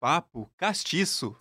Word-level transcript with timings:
Papo 0.00 0.50
Castiço. 0.56 1.36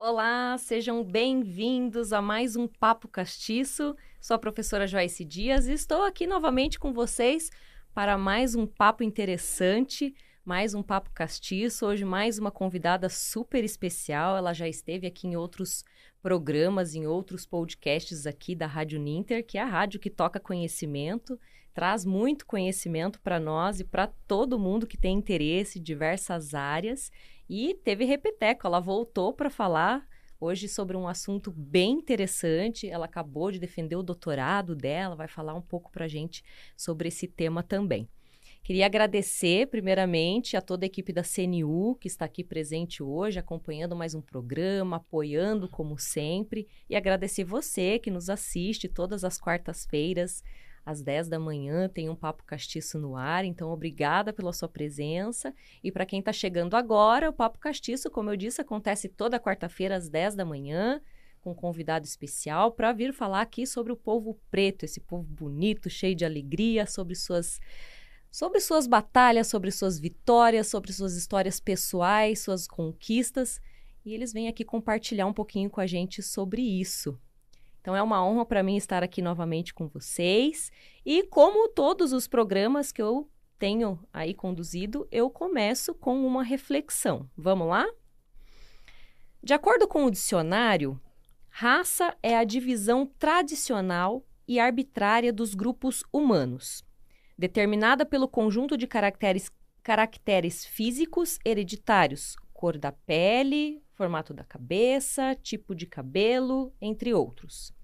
Olá, 0.00 0.56
sejam 0.56 1.04
bem-vindos 1.04 2.14
a 2.14 2.22
mais 2.22 2.56
um 2.56 2.66
Papo 2.66 3.08
Castiço. 3.08 3.94
Sou 4.22 4.34
a 4.36 4.38
professora 4.38 4.86
Joyce 4.86 5.22
Dias 5.22 5.66
e 5.66 5.74
estou 5.74 6.02
aqui 6.02 6.26
novamente 6.26 6.78
com 6.78 6.94
vocês 6.94 7.50
para 7.92 8.16
mais 8.16 8.54
um 8.54 8.66
papo 8.66 9.02
interessante, 9.02 10.14
mais 10.42 10.72
um 10.72 10.82
papo 10.82 11.10
castiço. 11.12 11.84
Hoje 11.84 12.06
mais 12.06 12.38
uma 12.38 12.50
convidada 12.50 13.10
super 13.10 13.62
especial. 13.62 14.34
Ela 14.34 14.54
já 14.54 14.66
esteve 14.66 15.06
aqui 15.06 15.26
em 15.26 15.36
outros 15.36 15.84
programas, 16.22 16.94
em 16.94 17.06
outros 17.06 17.44
podcasts 17.44 18.26
aqui 18.26 18.54
da 18.54 18.66
Rádio 18.66 18.98
Ninter, 18.98 19.44
que 19.44 19.58
é 19.58 19.60
a 19.60 19.66
rádio 19.66 20.00
que 20.00 20.08
toca 20.08 20.40
conhecimento, 20.40 21.38
traz 21.78 22.04
muito 22.04 22.44
conhecimento 22.44 23.20
para 23.20 23.38
nós 23.38 23.78
e 23.78 23.84
para 23.84 24.08
todo 24.26 24.58
mundo 24.58 24.84
que 24.84 24.96
tem 24.96 25.16
interesse 25.16 25.78
em 25.78 25.82
diversas 25.82 26.52
áreas. 26.52 27.08
E 27.48 27.72
teve 27.84 28.04
repeteco, 28.04 28.66
ela 28.66 28.80
voltou 28.80 29.32
para 29.32 29.48
falar 29.48 30.04
hoje 30.40 30.66
sobre 30.68 30.96
um 30.96 31.06
assunto 31.06 31.52
bem 31.52 31.92
interessante. 31.92 32.88
Ela 32.88 33.04
acabou 33.04 33.52
de 33.52 33.60
defender 33.60 33.94
o 33.94 34.02
doutorado 34.02 34.74
dela, 34.74 35.14
vai 35.14 35.28
falar 35.28 35.54
um 35.54 35.62
pouco 35.62 35.88
para 35.92 36.06
a 36.06 36.08
gente 36.08 36.42
sobre 36.76 37.06
esse 37.06 37.28
tema 37.28 37.62
também. 37.62 38.08
Queria 38.64 38.86
agradecer, 38.86 39.68
primeiramente, 39.68 40.56
a 40.56 40.60
toda 40.60 40.84
a 40.84 40.88
equipe 40.88 41.12
da 41.12 41.22
CNU 41.22 41.94
que 42.00 42.08
está 42.08 42.24
aqui 42.24 42.42
presente 42.42 43.04
hoje, 43.04 43.38
acompanhando 43.38 43.94
mais 43.94 44.16
um 44.16 44.20
programa, 44.20 44.96
apoiando 44.96 45.68
como 45.68 45.96
sempre, 45.96 46.66
e 46.90 46.96
agradecer 46.96 47.44
você 47.44 48.00
que 48.00 48.10
nos 48.10 48.28
assiste 48.28 48.88
todas 48.88 49.22
as 49.22 49.38
quartas-feiras, 49.40 50.42
às 50.88 51.02
10 51.02 51.28
da 51.28 51.38
manhã, 51.38 51.86
tem 51.86 52.08
um 52.08 52.16
Papo 52.16 52.42
Castiço 52.44 52.98
no 52.98 53.14
ar, 53.14 53.44
então 53.44 53.70
obrigada 53.70 54.32
pela 54.32 54.54
sua 54.54 54.70
presença. 54.70 55.54
E 55.84 55.92
para 55.92 56.06
quem 56.06 56.20
está 56.20 56.32
chegando 56.32 56.74
agora, 56.76 57.28
o 57.28 57.32
Papo 57.32 57.58
Castiço, 57.58 58.10
como 58.10 58.30
eu 58.30 58.36
disse, 58.36 58.62
acontece 58.62 59.06
toda 59.06 59.38
quarta-feira 59.38 59.96
às 59.96 60.08
10 60.08 60.34
da 60.34 60.46
manhã, 60.46 60.98
com 61.42 61.50
um 61.50 61.54
convidado 61.54 62.06
especial 62.06 62.72
para 62.72 62.90
vir 62.90 63.12
falar 63.12 63.42
aqui 63.42 63.66
sobre 63.66 63.92
o 63.92 63.96
povo 63.96 64.40
preto, 64.50 64.84
esse 64.86 64.98
povo 64.98 65.24
bonito, 65.24 65.90
cheio 65.90 66.14
de 66.14 66.24
alegria, 66.24 66.86
sobre 66.86 67.14
suas 67.14 67.60
sobre 68.30 68.60
suas 68.60 68.86
batalhas, 68.86 69.46
sobre 69.46 69.70
suas 69.70 69.98
vitórias, 69.98 70.68
sobre 70.68 70.92
suas 70.92 71.16
histórias 71.16 71.60
pessoais, 71.60 72.40
suas 72.40 72.66
conquistas, 72.66 73.60
e 74.04 74.14
eles 74.14 74.32
vêm 74.32 74.48
aqui 74.48 74.64
compartilhar 74.64 75.26
um 75.26 75.34
pouquinho 75.34 75.68
com 75.68 75.80
a 75.82 75.86
gente 75.86 76.22
sobre 76.22 76.62
isso. 76.62 77.18
Então 77.88 77.96
é 77.96 78.02
uma 78.02 78.22
honra 78.22 78.44
para 78.44 78.62
mim 78.62 78.76
estar 78.76 79.02
aqui 79.02 79.22
novamente 79.22 79.72
com 79.72 79.88
vocês. 79.88 80.70
E 81.06 81.22
como 81.22 81.70
todos 81.70 82.12
os 82.12 82.28
programas 82.28 82.92
que 82.92 83.00
eu 83.00 83.30
tenho 83.58 83.98
aí 84.12 84.34
conduzido, 84.34 85.08
eu 85.10 85.30
começo 85.30 85.94
com 85.94 86.22
uma 86.26 86.42
reflexão. 86.42 87.30
Vamos 87.34 87.66
lá? 87.66 87.88
De 89.42 89.54
acordo 89.54 89.88
com 89.88 90.04
o 90.04 90.10
dicionário, 90.10 91.00
raça 91.48 92.14
é 92.22 92.36
a 92.36 92.44
divisão 92.44 93.06
tradicional 93.18 94.22
e 94.46 94.60
arbitrária 94.60 95.32
dos 95.32 95.54
grupos 95.54 96.04
humanos 96.12 96.84
determinada 97.38 98.04
pelo 98.04 98.28
conjunto 98.28 98.76
de 98.76 98.86
caracteres, 98.86 99.50
caracteres 99.82 100.62
físicos 100.62 101.38
hereditários, 101.42 102.36
cor 102.52 102.76
da 102.76 102.92
pele, 102.92 103.82
formato 103.94 104.34
da 104.34 104.44
cabeça, 104.44 105.34
tipo 105.36 105.74
de 105.74 105.86
cabelo, 105.86 106.70
entre 106.82 107.14
outros. 107.14 107.77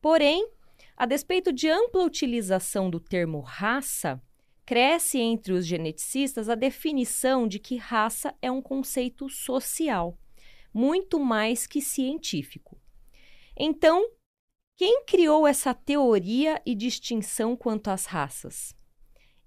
Porém, 0.00 0.48
a 0.96 1.06
despeito 1.06 1.52
de 1.52 1.68
ampla 1.68 2.04
utilização 2.04 2.90
do 2.90 3.00
termo 3.00 3.40
raça, 3.40 4.22
cresce 4.64 5.18
entre 5.18 5.52
os 5.52 5.66
geneticistas 5.66 6.48
a 6.48 6.54
definição 6.54 7.48
de 7.48 7.58
que 7.58 7.76
raça 7.76 8.34
é 8.42 8.50
um 8.50 8.60
conceito 8.60 9.28
social, 9.28 10.18
muito 10.72 11.18
mais 11.18 11.66
que 11.66 11.80
científico. 11.80 12.78
Então, 13.56 14.10
quem 14.76 15.04
criou 15.04 15.46
essa 15.46 15.74
teoria 15.74 16.62
e 16.64 16.74
distinção 16.74 17.56
quanto 17.56 17.88
às 17.88 18.06
raças? 18.06 18.76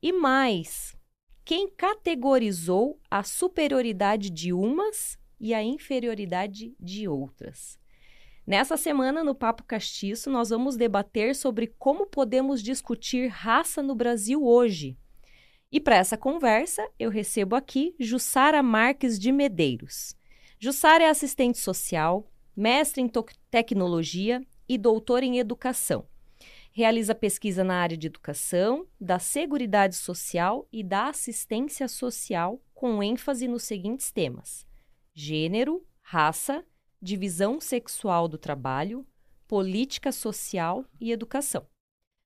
E 0.01 0.11
mais, 0.11 0.95
quem 1.45 1.69
categorizou 1.69 2.99
a 3.09 3.23
superioridade 3.23 4.29
de 4.29 4.51
umas 4.51 5.17
e 5.39 5.53
a 5.53 5.63
inferioridade 5.63 6.75
de 6.79 7.07
outras. 7.07 7.80
Nessa 8.45 8.75
semana, 8.75 9.23
no 9.23 9.35
Papo 9.35 9.63
Castiço, 9.63 10.29
nós 10.29 10.49
vamos 10.49 10.75
debater 10.75 11.35
sobre 11.35 11.67
como 11.67 12.07
podemos 12.07 12.61
discutir 12.61 13.27
raça 13.27 13.83
no 13.83 13.93
Brasil 13.93 14.43
hoje. 14.43 14.97
E 15.71 15.79
para 15.79 15.95
essa 15.95 16.17
conversa, 16.17 16.85
eu 16.99 17.09
recebo 17.09 17.55
aqui 17.55 17.95
Jussara 17.99 18.63
Marques 18.63 19.19
de 19.19 19.31
Medeiros. 19.31 20.15
Jussara 20.59 21.03
é 21.03 21.09
assistente 21.09 21.59
social, 21.59 22.29
mestre 22.55 23.01
em 23.01 23.09
tecnologia 23.49 24.45
e 24.67 24.77
doutora 24.77 25.23
em 25.23 25.37
educação. 25.37 26.05
Realiza 26.73 27.13
pesquisa 27.13 27.63
na 27.63 27.75
área 27.75 27.97
de 27.97 28.07
educação, 28.07 28.87
da 28.99 29.19
seguridade 29.19 29.95
social 29.95 30.67
e 30.71 30.83
da 30.83 31.09
assistência 31.09 31.87
social, 31.87 32.61
com 32.73 33.03
ênfase 33.03 33.47
nos 33.47 33.63
seguintes 33.63 34.11
temas: 34.11 34.65
gênero, 35.13 35.85
raça, 36.01 36.65
divisão 37.01 37.59
sexual 37.59 38.27
do 38.27 38.37
trabalho, 38.37 39.05
política 39.47 40.11
social 40.11 40.85
e 40.99 41.11
educação. 41.11 41.65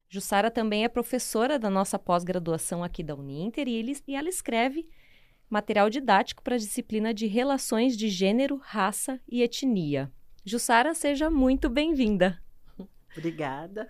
Jussara 0.09 0.52
também 0.52 0.84
é 0.84 0.90
professora 0.90 1.58
da 1.58 1.69
nossa 1.69 1.97
pós-graduação 1.97 2.84
aqui 2.84 3.03
da 3.03 3.16
Uninter 3.16 3.68
e, 3.68 3.75
ele, 3.75 3.97
e 4.08 4.16
ela 4.16 4.30
escreve 4.30 4.88
material 5.50 5.90
didático 5.90 6.44
para 6.44 6.56
a 6.56 6.59
disciplina 6.59 7.13
de 7.13 7.28
Relações 7.28 7.97
de 7.97 8.09
Gênero, 8.09 8.58
Raça 8.58 9.19
e 9.28 9.41
Etnia. 9.41 10.12
Jussara, 10.44 10.94
seja 10.94 11.30
muito 11.30 11.69
bem-vinda. 11.69 12.44
Obrigada. 13.18 13.88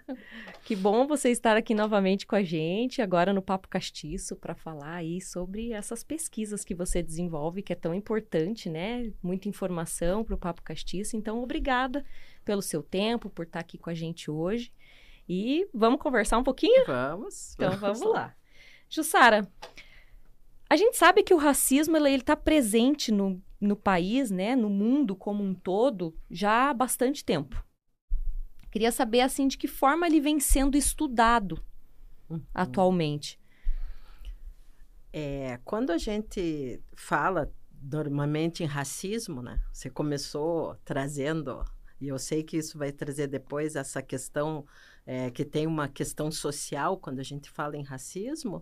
Que 0.63 0.75
bom 0.75 1.07
você 1.07 1.29
estar 1.29 1.57
aqui 1.57 1.73
novamente 1.73 2.27
com 2.27 2.35
a 2.35 2.43
gente, 2.43 3.01
agora 3.01 3.33
no 3.33 3.41
Papo 3.41 3.67
Castiço, 3.67 4.35
para 4.35 4.53
falar 4.53 4.95
aí 4.95 5.19
sobre 5.19 5.71
essas 5.71 6.03
pesquisas 6.03 6.63
que 6.63 6.75
você 6.75 7.01
desenvolve, 7.01 7.63
que 7.63 7.73
é 7.73 7.75
tão 7.75 7.93
importante, 7.93 8.69
né? 8.69 9.11
Muita 9.21 9.49
informação 9.49 10.23
para 10.23 10.35
o 10.35 10.37
Papo 10.37 10.61
Castiço. 10.61 11.17
Então, 11.17 11.41
obrigada 11.41 12.05
pelo 12.43 12.61
seu 12.61 12.83
tempo, 12.83 13.29
por 13.29 13.45
estar 13.45 13.59
aqui 13.59 13.77
com 13.77 13.89
a 13.89 13.93
gente 13.93 14.29
hoje. 14.29 14.71
E 15.27 15.67
vamos 15.73 15.99
conversar 15.99 16.37
um 16.37 16.43
pouquinho? 16.43 16.85
Vamos. 16.85 17.55
Então, 17.55 17.71
vamos, 17.77 17.99
vamos 17.99 18.13
lá. 18.13 18.35
Jussara, 18.87 19.51
a 20.69 20.75
gente 20.75 20.95
sabe 20.97 21.23
que 21.23 21.33
o 21.33 21.37
racismo 21.37 21.97
ele 21.97 22.09
está 22.09 22.35
presente 22.35 23.11
no, 23.11 23.41
no 23.59 23.75
país, 23.75 24.29
né, 24.29 24.55
no 24.55 24.69
mundo 24.69 25.15
como 25.15 25.43
um 25.43 25.53
todo, 25.53 26.15
já 26.29 26.69
há 26.69 26.73
bastante 26.73 27.25
tempo. 27.25 27.64
Queria 28.75 28.91
saber, 28.91 29.21
assim, 29.21 29.47
de 29.47 29.57
que 29.57 29.69
forma 29.69 30.05
ele 30.05 30.19
vem 30.19 30.37
sendo 30.37 30.75
estudado 30.75 31.63
uhum. 32.29 32.41
atualmente. 32.53 33.39
É, 35.13 35.57
quando 35.63 35.91
a 35.91 35.97
gente 35.97 36.83
fala 36.93 37.49
normalmente 37.81 38.63
em 38.63 38.65
racismo, 38.65 39.41
né? 39.41 39.61
Você 39.71 39.89
começou 39.89 40.75
trazendo, 40.83 41.63
e 42.01 42.09
eu 42.09 42.19
sei 42.19 42.43
que 42.43 42.57
isso 42.57 42.77
vai 42.77 42.91
trazer 42.91 43.27
depois 43.27 43.77
essa 43.77 44.01
questão, 44.01 44.65
é, 45.05 45.31
que 45.31 45.45
tem 45.45 45.65
uma 45.65 45.87
questão 45.87 46.29
social 46.29 46.97
quando 46.97 47.19
a 47.19 47.23
gente 47.23 47.49
fala 47.49 47.77
em 47.77 47.81
racismo, 47.81 48.61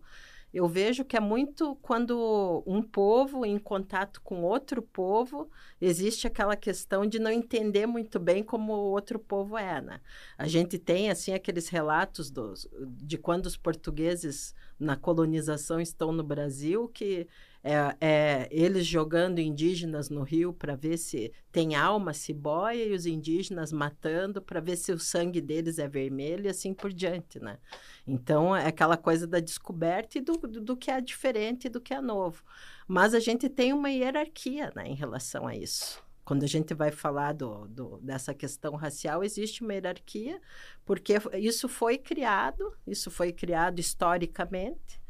eu 0.53 0.67
vejo 0.67 1.03
que 1.03 1.17
é 1.17 1.19
muito 1.19 1.75
quando 1.81 2.63
um 2.67 2.81
povo 2.81 3.43
em 3.43 3.57
contato 3.57 4.21
com 4.21 4.43
outro 4.43 4.83
povo, 4.83 5.49
existe 5.81 6.27
aquela 6.27 6.55
questão 6.55 7.07
de 7.07 7.17
não 7.17 7.31
entender 7.31 7.87
muito 7.87 8.19
bem 8.19 8.43
como 8.43 8.73
o 8.73 8.91
outro 8.91 9.17
povo 9.17 9.57
é, 9.57 9.81
né? 9.81 9.99
A 10.37 10.47
gente 10.47 10.77
tem, 10.77 11.09
assim, 11.09 11.33
aqueles 11.33 11.69
relatos 11.69 12.29
dos, 12.29 12.69
de 12.87 13.17
quando 13.17 13.47
os 13.47 13.57
portugueses 13.57 14.53
na 14.79 14.95
colonização 14.95 15.81
estão 15.81 16.11
no 16.11 16.23
Brasil, 16.23 16.87
que 16.87 17.27
é, 17.63 17.95
é, 18.01 18.47
eles 18.51 18.85
jogando 18.85 19.39
indígenas 19.39 20.09
no 20.09 20.21
rio 20.21 20.53
para 20.53 20.75
ver 20.75 20.97
se 20.97 21.31
tem 21.51 21.75
alma, 21.75 22.13
se 22.13 22.33
boia, 22.33 22.83
e 22.83 22.93
os 22.93 23.05
indígenas 23.05 23.71
matando 23.71 24.41
para 24.41 24.59
ver 24.59 24.75
se 24.75 24.91
o 24.91 24.99
sangue 24.99 25.39
deles 25.39 25.79
é 25.79 25.87
vermelho 25.87 26.45
e 26.45 26.49
assim 26.49 26.73
por 26.73 26.91
diante, 26.91 27.39
né? 27.39 27.57
Então, 28.05 28.53
é 28.53 28.67
aquela 28.67 28.97
coisa 28.97 29.25
da 29.25 29.39
descoberta 29.39 30.17
e 30.17 30.21
do, 30.21 30.33
do, 30.33 30.61
do 30.61 30.77
que 30.77 30.91
é 30.91 30.99
diferente 30.99 31.67
e 31.67 31.69
do 31.69 31.79
que 31.79 31.93
é 31.93 32.01
novo. 32.01 32.43
Mas 32.85 33.13
a 33.13 33.19
gente 33.19 33.47
tem 33.47 33.71
uma 33.71 33.89
hierarquia 33.89 34.73
né, 34.75 34.87
em 34.87 34.95
relação 34.95 35.47
a 35.47 35.55
isso 35.55 36.03
quando 36.25 36.43
a 36.43 36.47
gente 36.47 36.73
vai 36.73 36.89
falar 36.91 37.33
do, 37.33 37.67
do, 37.67 37.99
dessa 38.01 38.33
questão 38.33 38.75
racial, 38.75 39.23
existe 39.23 39.61
uma 39.61 39.73
hierarquia, 39.73 40.39
porque 40.85 41.15
isso 41.33 41.67
foi 41.67 41.97
criado, 41.97 42.73
isso 42.87 43.11
foi 43.11 43.33
criado 43.33 43.79
historicamente, 43.79 45.02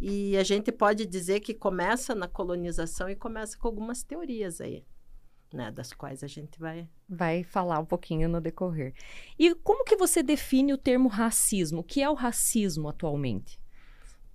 e 0.00 0.36
a 0.36 0.42
gente 0.42 0.72
pode 0.72 1.04
dizer 1.04 1.40
que 1.40 1.52
começa 1.52 2.14
na 2.14 2.26
colonização 2.26 3.08
e 3.08 3.14
começa 3.14 3.58
com 3.58 3.68
algumas 3.68 4.02
teorias 4.02 4.60
aí. 4.60 4.84
Né, 5.52 5.68
das 5.72 5.92
quais 5.92 6.22
a 6.22 6.28
gente 6.28 6.60
vai 6.60 6.88
vai 7.08 7.42
falar 7.42 7.80
um 7.80 7.84
pouquinho 7.84 8.28
no 8.28 8.40
decorrer. 8.40 8.94
E 9.36 9.52
como 9.56 9.84
que 9.84 9.96
você 9.96 10.22
define 10.22 10.72
o 10.72 10.78
termo 10.78 11.08
racismo? 11.08 11.80
O 11.80 11.84
que 11.84 12.00
é 12.00 12.08
o 12.08 12.14
racismo 12.14 12.88
atualmente? 12.88 13.60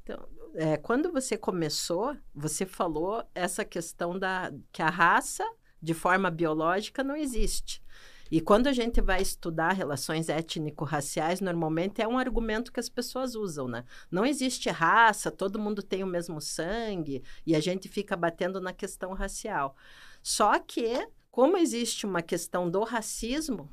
Então, 0.04 0.28
é, 0.56 0.76
quando 0.76 1.14
você 1.14 1.38
começou, 1.38 2.18
você 2.34 2.66
falou 2.66 3.24
essa 3.34 3.64
questão 3.64 4.20
da 4.20 4.54
que 4.74 4.82
a 4.82 4.90
raça, 4.90 5.46
de 5.82 5.94
forma 5.94 6.30
biológica, 6.30 7.02
não 7.02 7.16
existe. 7.16 7.82
E 8.32 8.42
quando 8.42 8.68
a 8.68 8.74
gente 8.74 9.02
vai 9.02 9.22
estudar 9.22 9.72
relações 9.74 10.30
étnico-raciais, 10.30 11.42
normalmente 11.42 12.02
é 12.02 12.08
um 12.08 12.18
argumento 12.18 12.72
que 12.72 12.80
as 12.80 12.90
pessoas 12.90 13.36
usam, 13.36 13.68
né? 13.68 13.84
Não 14.10 14.26
existe 14.26 14.70
raça, 14.70 15.30
todo 15.30 15.60
mundo 15.60 15.84
tem 15.84 16.04
o 16.04 16.08
mesmo 16.08 16.42
sangue, 16.42 17.24
e 17.46 17.56
a 17.56 17.60
gente 17.60 17.88
fica 17.88 18.16
batendo 18.16 18.60
na 18.60 18.74
questão 18.74 19.14
racial. 19.14 19.76
Só 20.24 20.58
que, 20.60 21.08
como 21.30 21.58
existe 21.58 22.06
uma 22.06 22.22
questão 22.22 22.70
do 22.70 22.84
racismo, 22.84 23.70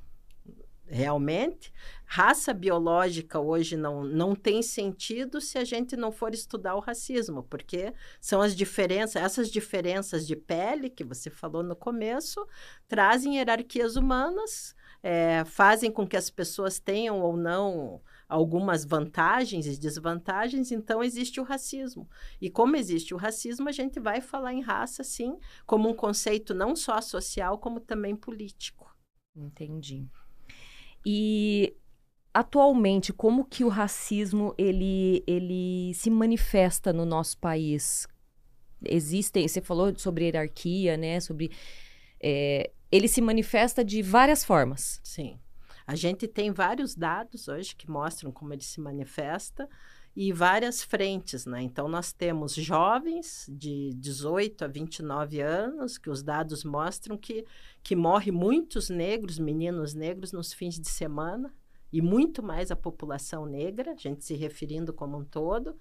realmente, 0.86 1.72
raça 2.04 2.52
biológica 2.52 3.40
hoje 3.40 3.76
não, 3.76 4.04
não 4.04 4.34
tem 4.34 4.62
sentido 4.62 5.40
se 5.40 5.56
a 5.58 5.64
gente 5.64 5.96
não 5.96 6.12
for 6.12 6.34
estudar 6.34 6.74
o 6.74 6.80
racismo, 6.80 7.42
porque 7.44 7.94
são 8.20 8.40
as 8.40 8.54
diferenças, 8.54 9.22
essas 9.22 9.50
diferenças 9.50 10.26
de 10.26 10.36
pele 10.36 10.90
que 10.90 11.04
você 11.04 11.30
falou 11.30 11.62
no 11.62 11.74
começo, 11.74 12.46
trazem 12.86 13.36
hierarquias 13.36 13.96
humanas, 13.96 14.74
é, 15.02 15.44
fazem 15.44 15.90
com 15.90 16.06
que 16.06 16.16
as 16.16 16.30
pessoas 16.30 16.78
tenham 16.78 17.20
ou 17.20 17.36
não 17.36 18.00
algumas 18.28 18.84
vantagens 18.84 19.66
e 19.66 19.78
desvantagens, 19.78 20.72
então 20.72 21.02
existe 21.02 21.38
o 21.38 21.44
racismo. 21.44 22.08
E 22.40 22.48
como 22.48 22.76
existe 22.76 23.12
o 23.12 23.18
racismo, 23.18 23.68
a 23.68 23.72
gente 23.72 24.00
vai 24.00 24.20
falar 24.20 24.54
em 24.54 24.62
raça, 24.62 25.04
sim, 25.04 25.38
como 25.66 25.88
um 25.88 25.94
conceito 25.94 26.54
não 26.54 26.74
só 26.74 27.00
social, 27.00 27.58
como 27.58 27.78
também 27.78 28.16
político. 28.16 28.90
Entendi. 29.34 30.08
E 31.04 31.76
atualmente, 32.32 33.12
como 33.12 33.44
que 33.44 33.64
o 33.64 33.68
racismo 33.68 34.54
ele, 34.56 35.22
ele 35.26 35.92
se 35.94 36.10
manifesta 36.10 36.92
no 36.92 37.04
nosso 37.04 37.38
país? 37.38 38.06
Existem, 38.84 39.46
você 39.46 39.60
falou 39.60 39.96
sobre 39.96 40.24
hierarquia, 40.24 40.96
né? 40.96 41.20
Sobre 41.20 41.50
é, 42.20 42.70
ele 42.90 43.08
se 43.08 43.20
manifesta 43.20 43.84
de 43.84 44.02
várias 44.02 44.44
formas. 44.44 45.00
Sim. 45.02 45.38
A 45.86 45.94
gente 45.96 46.28
tem 46.28 46.52
vários 46.52 46.94
dados 46.94 47.48
hoje 47.48 47.74
que 47.74 47.90
mostram 47.90 48.30
como 48.30 48.52
ele 48.52 48.62
se 48.62 48.80
manifesta 48.80 49.68
e 50.14 50.32
várias 50.32 50.82
frentes, 50.82 51.46
né? 51.46 51.62
Então, 51.62 51.88
nós 51.88 52.12
temos 52.12 52.54
jovens 52.54 53.46
de 53.48 53.94
18 53.94 54.64
a 54.64 54.68
29 54.68 55.40
anos, 55.40 55.96
que 55.96 56.10
os 56.10 56.22
dados 56.22 56.64
mostram 56.64 57.16
que, 57.16 57.46
que 57.82 57.96
morre 57.96 58.30
muitos 58.30 58.90
negros, 58.90 59.38
meninos 59.38 59.94
negros, 59.94 60.32
nos 60.32 60.52
fins 60.52 60.78
de 60.78 60.88
semana, 60.88 61.52
e 61.90 62.02
muito 62.02 62.42
mais 62.42 62.70
a 62.70 62.76
população 62.76 63.46
negra, 63.46 63.92
a 63.92 63.96
gente 63.96 64.24
se 64.24 64.34
referindo 64.34 64.92
como 64.92 65.18
um 65.18 65.24
todo. 65.24 65.78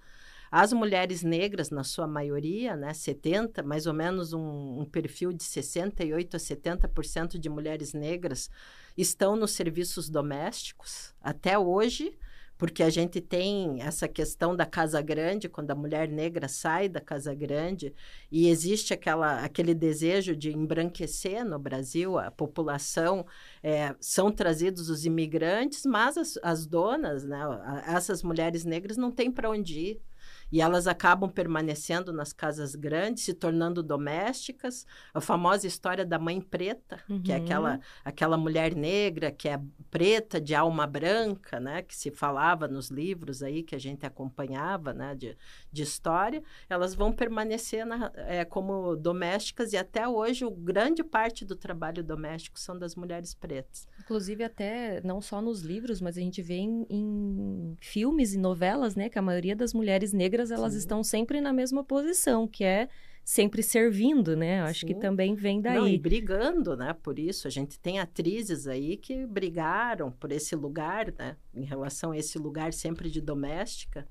As 0.49 0.73
mulheres 0.73 1.23
negras, 1.23 1.69
na 1.69 1.83
sua 1.83 2.05
maioria, 2.07 2.75
né, 2.75 2.93
70, 2.93 3.63
mais 3.63 3.85
ou 3.85 3.93
menos 3.93 4.33
um, 4.33 4.81
um 4.81 4.85
perfil 4.85 5.31
de 5.31 5.43
68 5.43 6.35
a 6.35 6.39
70% 6.39 7.37
de 7.37 7.49
mulheres 7.49 7.93
negras 7.93 8.49
estão 8.97 9.37
nos 9.37 9.51
serviços 9.51 10.09
domésticos. 10.09 11.13
Até 11.21 11.57
hoje, 11.57 12.17
porque 12.61 12.83
a 12.83 12.91
gente 12.91 13.19
tem 13.19 13.81
essa 13.81 14.07
questão 14.07 14.55
da 14.55 14.67
casa 14.67 15.01
grande, 15.01 15.49
quando 15.49 15.71
a 15.71 15.75
mulher 15.75 16.07
negra 16.07 16.47
sai 16.47 16.87
da 16.87 17.01
casa 17.01 17.33
grande, 17.33 17.91
e 18.31 18.49
existe 18.49 18.93
aquela, 18.93 19.43
aquele 19.43 19.73
desejo 19.73 20.35
de 20.35 20.53
embranquecer 20.55 21.43
no 21.43 21.57
Brasil 21.57 22.19
a 22.19 22.29
população, 22.29 23.25
é, 23.63 23.95
são 23.99 24.31
trazidos 24.31 24.91
os 24.91 25.07
imigrantes, 25.07 25.87
mas 25.87 26.15
as, 26.19 26.37
as 26.43 26.67
donas, 26.67 27.23
né, 27.23 27.39
essas 27.87 28.21
mulheres 28.21 28.63
negras 28.63 28.95
não 28.95 29.09
têm 29.09 29.31
para 29.31 29.49
onde 29.49 29.79
ir. 29.79 30.01
E 30.51 30.61
elas 30.61 30.85
acabam 30.87 31.29
permanecendo 31.29 32.11
nas 32.11 32.33
casas 32.33 32.75
grandes, 32.75 33.23
se 33.23 33.33
tornando 33.33 33.81
domésticas. 33.81 34.85
A 35.13 35.21
famosa 35.21 35.65
história 35.65 36.05
da 36.05 36.19
mãe 36.19 36.41
preta, 36.41 36.99
uhum. 37.09 37.21
que 37.21 37.31
é 37.31 37.35
aquela, 37.35 37.75
uhum. 37.75 37.79
aquela 38.03 38.37
mulher 38.37 38.75
negra 38.75 39.31
que 39.31 39.47
é 39.47 39.59
preta, 39.89 40.41
de 40.41 40.53
alma 40.53 40.85
branca, 40.85 41.59
né? 41.59 41.81
Que 41.81 41.95
se 41.95 42.11
falava 42.11 42.67
nos 42.67 42.89
livros 42.89 43.41
aí 43.41 43.63
que 43.63 43.75
a 43.75 43.79
gente 43.79 44.05
acompanhava, 44.05 44.93
né? 44.93 45.15
De, 45.15 45.37
de 45.71 45.83
história. 45.83 46.43
Elas 46.69 46.93
vão 46.93 47.11
permanecer 47.11 47.85
na, 47.85 48.11
é, 48.15 48.43
como 48.43 48.95
domésticas 48.95 49.73
e 49.73 49.77
até 49.77 50.07
hoje 50.07 50.43
o 50.43 50.51
grande 50.51 51.03
parte 51.03 51.45
do 51.45 51.55
trabalho 51.55 52.03
doméstico 52.03 52.59
são 52.59 52.77
das 52.77 52.95
mulheres 52.95 53.33
pretas. 53.33 53.87
Inclusive 53.99 54.43
até 54.43 55.01
não 55.03 55.21
só 55.21 55.41
nos 55.41 55.61
livros, 55.61 56.01
mas 56.01 56.17
a 56.17 56.21
gente 56.21 56.41
vê 56.41 56.55
em, 56.55 56.85
em 56.89 57.77
filmes 57.79 58.33
e 58.33 58.37
novelas, 58.37 58.95
né? 58.95 59.09
Que 59.09 59.19
a 59.19 59.21
maioria 59.21 59.55
das 59.55 59.73
mulheres 59.73 60.11
negras 60.11 60.40
elas 60.49 60.73
Sim. 60.73 60.79
estão 60.79 61.03
sempre 61.03 61.39
na 61.41 61.53
mesma 61.53 61.83
posição, 61.83 62.47
que 62.47 62.63
é 62.63 62.89
sempre 63.23 63.61
servindo, 63.61 64.35
né? 64.35 64.61
Eu 64.61 64.65
acho 64.65 64.81
Sim. 64.81 64.87
que 64.87 64.95
também 64.95 65.35
vem 65.35 65.61
daí. 65.61 65.75
Não, 65.75 65.87
e 65.87 65.97
brigando, 65.97 66.75
né? 66.75 66.93
Por 66.93 67.19
isso, 67.19 67.47
a 67.47 67.51
gente 67.51 67.79
tem 67.79 67.99
atrizes 67.99 68.67
aí 68.67 68.97
que 68.97 69.25
brigaram 69.25 70.11
por 70.11 70.31
esse 70.31 70.55
lugar, 70.55 71.13
né? 71.17 71.37
Em 71.53 71.63
relação 71.63 72.11
a 72.11 72.17
esse 72.17 72.37
lugar 72.37 72.73
sempre 72.73 73.09
de 73.09 73.21
doméstica 73.21 74.07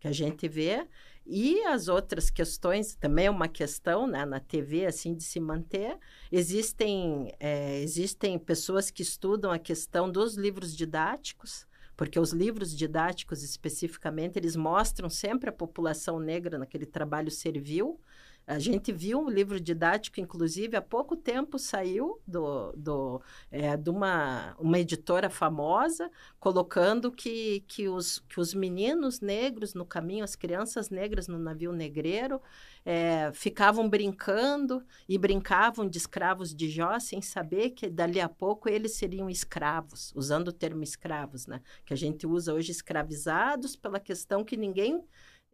que 0.00 0.08
a 0.08 0.12
gente 0.12 0.48
vê. 0.48 0.86
E 1.26 1.60
as 1.64 1.88
outras 1.88 2.30
questões, 2.30 2.94
também 2.94 3.26
é 3.26 3.30
uma 3.30 3.48
questão, 3.48 4.06
né? 4.06 4.24
Na 4.24 4.38
TV, 4.38 4.86
assim, 4.86 5.14
de 5.14 5.24
se 5.24 5.40
manter. 5.40 5.98
Existem, 6.30 7.34
é, 7.40 7.80
existem 7.80 8.38
pessoas 8.38 8.90
que 8.90 9.02
estudam 9.02 9.50
a 9.50 9.58
questão 9.58 10.10
dos 10.10 10.36
livros 10.36 10.74
didáticos, 10.74 11.66
porque 11.96 12.20
os 12.20 12.32
livros 12.32 12.76
didáticos 12.76 13.42
especificamente 13.42 14.38
eles 14.38 14.54
mostram 14.54 15.08
sempre 15.08 15.48
a 15.48 15.52
população 15.52 16.18
negra 16.18 16.58
naquele 16.58 16.86
trabalho 16.86 17.30
servil. 17.30 17.98
A 18.46 18.60
gente 18.60 18.92
viu 18.92 19.18
um 19.18 19.28
livro 19.28 19.58
didático, 19.58 20.20
inclusive, 20.20 20.76
há 20.76 20.82
pouco 20.82 21.16
tempo 21.16 21.58
saiu 21.58 22.20
do, 22.24 22.70
do, 22.76 23.20
é, 23.50 23.76
de 23.76 23.90
uma, 23.90 24.54
uma 24.60 24.78
editora 24.78 25.28
famosa, 25.28 26.08
colocando 26.38 27.10
que, 27.10 27.64
que, 27.66 27.88
os, 27.88 28.20
que 28.20 28.38
os 28.38 28.54
meninos 28.54 29.20
negros 29.20 29.74
no 29.74 29.84
caminho, 29.84 30.22
as 30.22 30.36
crianças 30.36 30.90
negras 30.90 31.26
no 31.26 31.40
navio 31.40 31.72
negreiro, 31.72 32.40
é, 32.84 33.32
ficavam 33.34 33.88
brincando 33.88 34.80
e 35.08 35.18
brincavam 35.18 35.88
de 35.88 35.98
escravos 35.98 36.54
de 36.54 36.70
Jó 36.70 37.00
sem 37.00 37.20
saber 37.20 37.70
que 37.70 37.90
dali 37.90 38.20
a 38.20 38.28
pouco 38.28 38.68
eles 38.68 38.94
seriam 38.94 39.28
escravos, 39.28 40.12
usando 40.14 40.48
o 40.48 40.52
termo 40.52 40.84
escravos, 40.84 41.48
né? 41.48 41.60
Que 41.84 41.92
a 41.92 41.96
gente 41.96 42.28
usa 42.28 42.54
hoje 42.54 42.70
escravizados 42.70 43.74
pela 43.74 43.98
questão 43.98 44.44
que 44.44 44.56
ninguém 44.56 45.02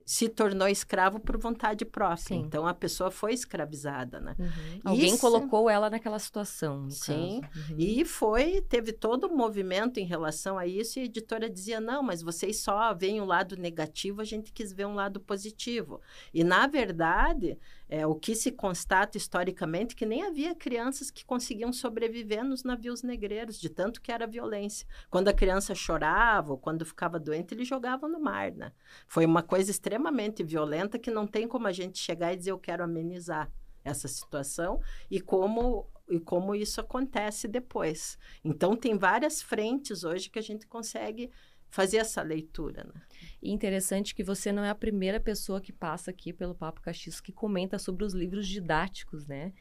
se 0.04 0.28
tornou 0.28 0.68
escravo 0.68 1.20
por 1.20 1.36
vontade 1.38 1.84
própria. 1.84 2.16
Sim. 2.16 2.40
Então 2.40 2.66
a 2.66 2.74
pessoa 2.74 3.10
foi 3.10 3.32
escravizada, 3.32 4.20
né? 4.20 4.34
Uhum. 4.38 4.80
Alguém 4.84 5.16
colocou 5.16 5.68
ela 5.70 5.88
naquela 5.88 6.18
situação. 6.18 6.90
Sim. 6.90 7.40
Uhum. 7.54 7.76
E 7.78 8.04
foi, 8.04 8.60
teve 8.62 8.92
todo 8.92 9.26
um 9.26 9.36
movimento 9.36 9.98
em 9.98 10.04
relação 10.04 10.58
a 10.58 10.66
isso, 10.66 10.98
e 10.98 11.02
a 11.02 11.04
editora 11.04 11.48
dizia: 11.48 11.80
não, 11.80 12.02
mas 12.02 12.22
vocês 12.22 12.60
só 12.60 12.92
veem 12.94 13.20
o 13.20 13.24
um 13.24 13.26
lado 13.26 13.56
negativo, 13.56 14.20
a 14.20 14.24
gente 14.24 14.52
quis 14.52 14.72
ver 14.72 14.86
um 14.86 14.94
lado 14.94 15.20
positivo. 15.20 16.00
E 16.32 16.44
na 16.44 16.66
verdade, 16.66 17.58
é, 17.92 18.06
o 18.06 18.14
que 18.14 18.34
se 18.34 18.50
constata 18.50 19.18
historicamente 19.18 19.94
que 19.94 20.06
nem 20.06 20.22
havia 20.22 20.54
crianças 20.54 21.10
que 21.10 21.26
conseguiam 21.26 21.70
sobreviver 21.74 22.42
nos 22.42 22.64
navios 22.64 23.02
negreiros, 23.02 23.60
de 23.60 23.68
tanto 23.68 24.00
que 24.00 24.10
era 24.10 24.26
violência. 24.26 24.86
Quando 25.10 25.28
a 25.28 25.32
criança 25.34 25.74
chorava 25.74 26.52
ou 26.52 26.58
quando 26.58 26.86
ficava 26.86 27.20
doente, 27.20 27.52
eles 27.52 27.68
jogavam 27.68 28.08
no 28.08 28.18
mar, 28.18 28.50
né? 28.50 28.72
Foi 29.06 29.26
uma 29.26 29.42
coisa 29.42 29.70
extremamente 29.70 30.42
violenta 30.42 30.98
que 30.98 31.10
não 31.10 31.26
tem 31.26 31.46
como 31.46 31.66
a 31.66 31.72
gente 31.72 31.98
chegar 31.98 32.32
e 32.32 32.36
dizer 32.38 32.52
eu 32.52 32.58
quero 32.58 32.82
amenizar 32.82 33.52
essa 33.84 34.08
situação 34.08 34.80
e 35.10 35.20
como 35.20 35.86
e 36.08 36.18
como 36.18 36.54
isso 36.54 36.80
acontece 36.80 37.46
depois. 37.46 38.18
Então 38.42 38.74
tem 38.74 38.96
várias 38.96 39.42
frentes 39.42 40.02
hoje 40.02 40.30
que 40.30 40.38
a 40.38 40.42
gente 40.42 40.66
consegue 40.66 41.30
fazer 41.72 41.96
essa 41.96 42.22
leitura. 42.22 42.84
Né? 42.84 43.00
E 43.42 43.50
interessante 43.50 44.14
que 44.14 44.22
você 44.22 44.52
não 44.52 44.62
é 44.62 44.68
a 44.68 44.74
primeira 44.74 45.18
pessoa 45.18 45.58
que 45.58 45.72
passa 45.72 46.10
aqui 46.10 46.30
pelo 46.30 46.54
Papo 46.54 46.82
Castiço 46.82 47.22
que 47.22 47.32
comenta 47.32 47.78
sobre 47.78 48.04
os 48.04 48.12
livros 48.12 48.46
didáticos, 48.46 49.26
né? 49.26 49.54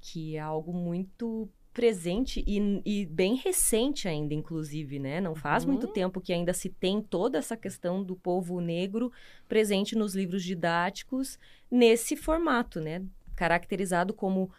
Que 0.00 0.36
é 0.36 0.40
algo 0.40 0.72
muito 0.72 1.50
presente 1.72 2.44
e, 2.46 2.80
e 2.84 3.04
bem 3.04 3.34
recente 3.34 4.06
ainda, 4.06 4.32
inclusive, 4.32 5.00
né? 5.00 5.20
Não 5.20 5.34
faz 5.34 5.64
uhum. 5.64 5.72
muito 5.72 5.88
tempo 5.88 6.20
que 6.20 6.32
ainda 6.32 6.54
se 6.54 6.68
tem 6.68 7.02
toda 7.02 7.36
essa 7.36 7.56
questão 7.56 8.02
do 8.02 8.14
povo 8.14 8.60
negro 8.60 9.12
presente 9.48 9.96
nos 9.96 10.14
livros 10.14 10.44
didáticos 10.44 11.36
nesse 11.68 12.16
formato, 12.16 12.80
né? 12.80 13.04
Caracterizado 13.34 14.14
como 14.14 14.52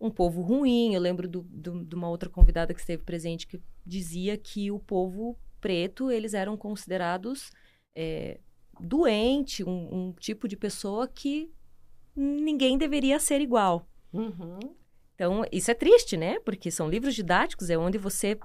um 0.00 0.10
povo 0.10 0.40
ruim. 0.40 0.94
Eu 0.94 1.00
lembro 1.02 1.28
do, 1.28 1.42
do, 1.42 1.84
de 1.84 1.94
uma 1.94 2.08
outra 2.08 2.30
convidada 2.30 2.72
que 2.72 2.80
esteve 2.80 3.02
presente 3.02 3.46
que 3.46 3.60
dizia 3.84 4.38
que 4.38 4.70
o 4.70 4.78
povo 4.78 5.36
preto, 5.60 6.10
eles 6.10 6.34
eram 6.34 6.56
considerados 6.56 7.50
é, 7.94 8.38
doente, 8.80 9.64
um, 9.64 10.08
um, 10.08 10.12
tipo 10.12 10.46
de 10.46 10.56
pessoa 10.56 11.08
que 11.08 11.50
ninguém 12.14 12.78
deveria 12.78 13.18
ser 13.18 13.40
igual. 13.40 13.88
Uhum. 14.12 14.58
Então, 15.14 15.44
isso 15.50 15.70
é 15.70 15.74
triste, 15.74 16.16
né? 16.16 16.38
Porque 16.40 16.70
são 16.70 16.88
livros 16.88 17.14
didáticos, 17.14 17.70
é 17.70 17.76
onde 17.76 17.98
você 17.98 18.38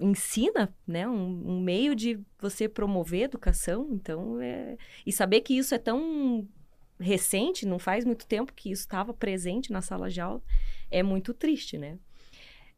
ensina, 0.00 0.74
né? 0.86 1.06
Um, 1.06 1.52
um, 1.52 1.60
meio 1.60 1.94
de 1.94 2.18
você 2.38 2.68
promover 2.68 3.24
educação. 3.24 3.88
Então, 3.92 4.40
é... 4.40 4.76
e 5.06 5.12
saber 5.12 5.42
que 5.42 5.56
isso 5.56 5.74
é 5.74 5.78
tão 5.78 6.48
recente, 6.98 7.66
não 7.66 7.78
faz 7.78 8.04
muito 8.04 8.26
tempo 8.26 8.52
que 8.52 8.70
isso 8.70 8.82
estava 8.82 9.12
presente 9.12 9.72
na 9.72 9.82
sala 9.82 10.08
de 10.08 10.20
aula, 10.20 10.42
é 10.90 11.02
muito 11.02 11.34
triste, 11.34 11.76
né? 11.76 11.98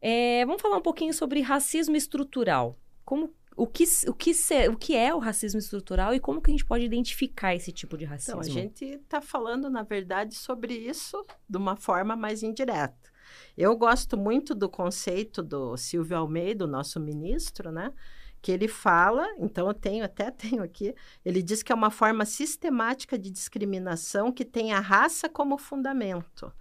É, 0.01 0.45
vamos 0.45 0.61
falar 0.61 0.77
um 0.77 0.81
pouquinho 0.81 1.13
sobre 1.13 1.41
racismo 1.41 1.95
estrutural. 1.95 2.77
Como, 3.07 3.33
o, 3.55 3.65
que, 3.65 3.85
o, 4.05 4.13
que 4.13 4.33
se, 4.33 4.67
o 4.67 4.75
que 4.75 4.93
é 4.93 5.15
o 5.15 5.17
racismo 5.17 5.59
estrutural 5.59 6.13
e 6.13 6.19
como 6.19 6.41
que 6.41 6.51
a 6.51 6.53
gente 6.53 6.65
pode 6.65 6.83
identificar 6.83 7.55
esse 7.55 7.71
tipo 7.71 7.97
de 7.97 8.03
racismo? 8.03 8.41
Então, 8.41 8.51
a 8.51 8.53
gente 8.53 8.83
está 8.83 9.21
falando, 9.21 9.69
na 9.69 9.81
verdade, 9.81 10.35
sobre 10.35 10.73
isso 10.73 11.25
de 11.49 11.57
uma 11.57 11.77
forma 11.77 12.17
mais 12.17 12.43
indireta. 12.43 13.09
Eu 13.57 13.77
gosto 13.77 14.17
muito 14.17 14.53
do 14.53 14.67
conceito 14.67 15.41
do 15.41 15.77
Silvio 15.77 16.17
Almeida, 16.17 16.65
o 16.65 16.67
nosso 16.67 16.99
ministro, 16.99 17.71
né? 17.71 17.93
que 18.41 18.51
ele 18.51 18.67
fala, 18.67 19.25
então 19.39 19.69
eu 19.69 19.73
tenho 19.73 20.03
até 20.03 20.29
tenho 20.29 20.61
aqui, 20.61 20.93
ele 21.23 21.41
diz 21.41 21.63
que 21.63 21.71
é 21.71 21.75
uma 21.75 21.89
forma 21.89 22.25
sistemática 22.25 23.17
de 23.17 23.31
discriminação 23.31 24.33
que 24.33 24.43
tem 24.43 24.73
a 24.73 24.81
raça 24.81 25.29
como 25.29 25.57
fundamento 25.57 26.51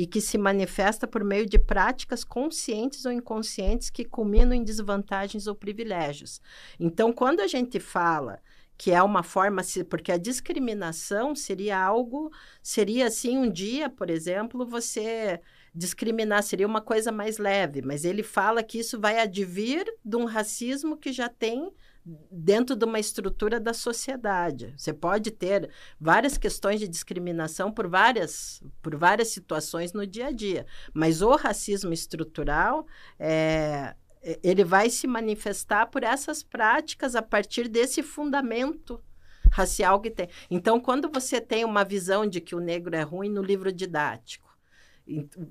e 0.00 0.06
que 0.06 0.18
se 0.18 0.38
manifesta 0.38 1.06
por 1.06 1.22
meio 1.22 1.44
de 1.44 1.58
práticas 1.58 2.24
conscientes 2.24 3.04
ou 3.04 3.12
inconscientes 3.12 3.90
que 3.90 4.02
culminam 4.02 4.54
em 4.54 4.64
desvantagens 4.64 5.46
ou 5.46 5.54
privilégios. 5.54 6.40
Então, 6.78 7.12
quando 7.12 7.40
a 7.40 7.46
gente 7.46 7.78
fala 7.78 8.40
que 8.78 8.92
é 8.92 9.02
uma 9.02 9.22
forma, 9.22 9.60
porque 9.90 10.10
a 10.10 10.16
discriminação 10.16 11.34
seria 11.34 11.78
algo, 11.78 12.32
seria 12.62 13.08
assim, 13.08 13.36
um 13.36 13.50
dia, 13.50 13.90
por 13.90 14.08
exemplo, 14.08 14.64
você 14.64 15.38
discriminar 15.74 16.42
seria 16.44 16.66
uma 16.66 16.80
coisa 16.80 17.12
mais 17.12 17.36
leve, 17.36 17.82
mas 17.82 18.02
ele 18.06 18.22
fala 18.22 18.62
que 18.62 18.78
isso 18.78 18.98
vai 18.98 19.20
advir 19.20 19.84
de 20.02 20.16
um 20.16 20.24
racismo 20.24 20.96
que 20.96 21.12
já 21.12 21.28
tem 21.28 21.70
dentro 22.04 22.74
de 22.74 22.84
uma 22.84 22.98
estrutura 22.98 23.60
da 23.60 23.74
sociedade. 23.74 24.74
Você 24.76 24.92
pode 24.92 25.30
ter 25.30 25.70
várias 26.00 26.38
questões 26.38 26.80
de 26.80 26.88
discriminação 26.88 27.70
por 27.70 27.86
várias, 27.86 28.62
por 28.82 28.96
várias 28.96 29.28
situações 29.28 29.92
no 29.92 30.06
dia 30.06 30.28
a 30.28 30.32
dia, 30.32 30.66
mas 30.94 31.22
o 31.22 31.34
racismo 31.36 31.92
estrutural 31.92 32.86
é, 33.18 33.94
ele 34.42 34.64
vai 34.64 34.90
se 34.90 35.06
manifestar 35.06 35.86
por 35.86 36.02
essas 36.02 36.42
práticas 36.42 37.14
a 37.14 37.22
partir 37.22 37.68
desse 37.68 38.02
fundamento 38.02 39.02
racial 39.50 40.00
que 40.00 40.10
tem. 40.10 40.28
Então, 40.50 40.80
quando 40.80 41.10
você 41.10 41.40
tem 41.40 41.64
uma 41.64 41.84
visão 41.84 42.26
de 42.26 42.40
que 42.40 42.54
o 42.54 42.60
negro 42.60 42.94
é 42.94 43.02
ruim 43.02 43.28
no 43.28 43.42
livro 43.42 43.72
didático, 43.72 44.49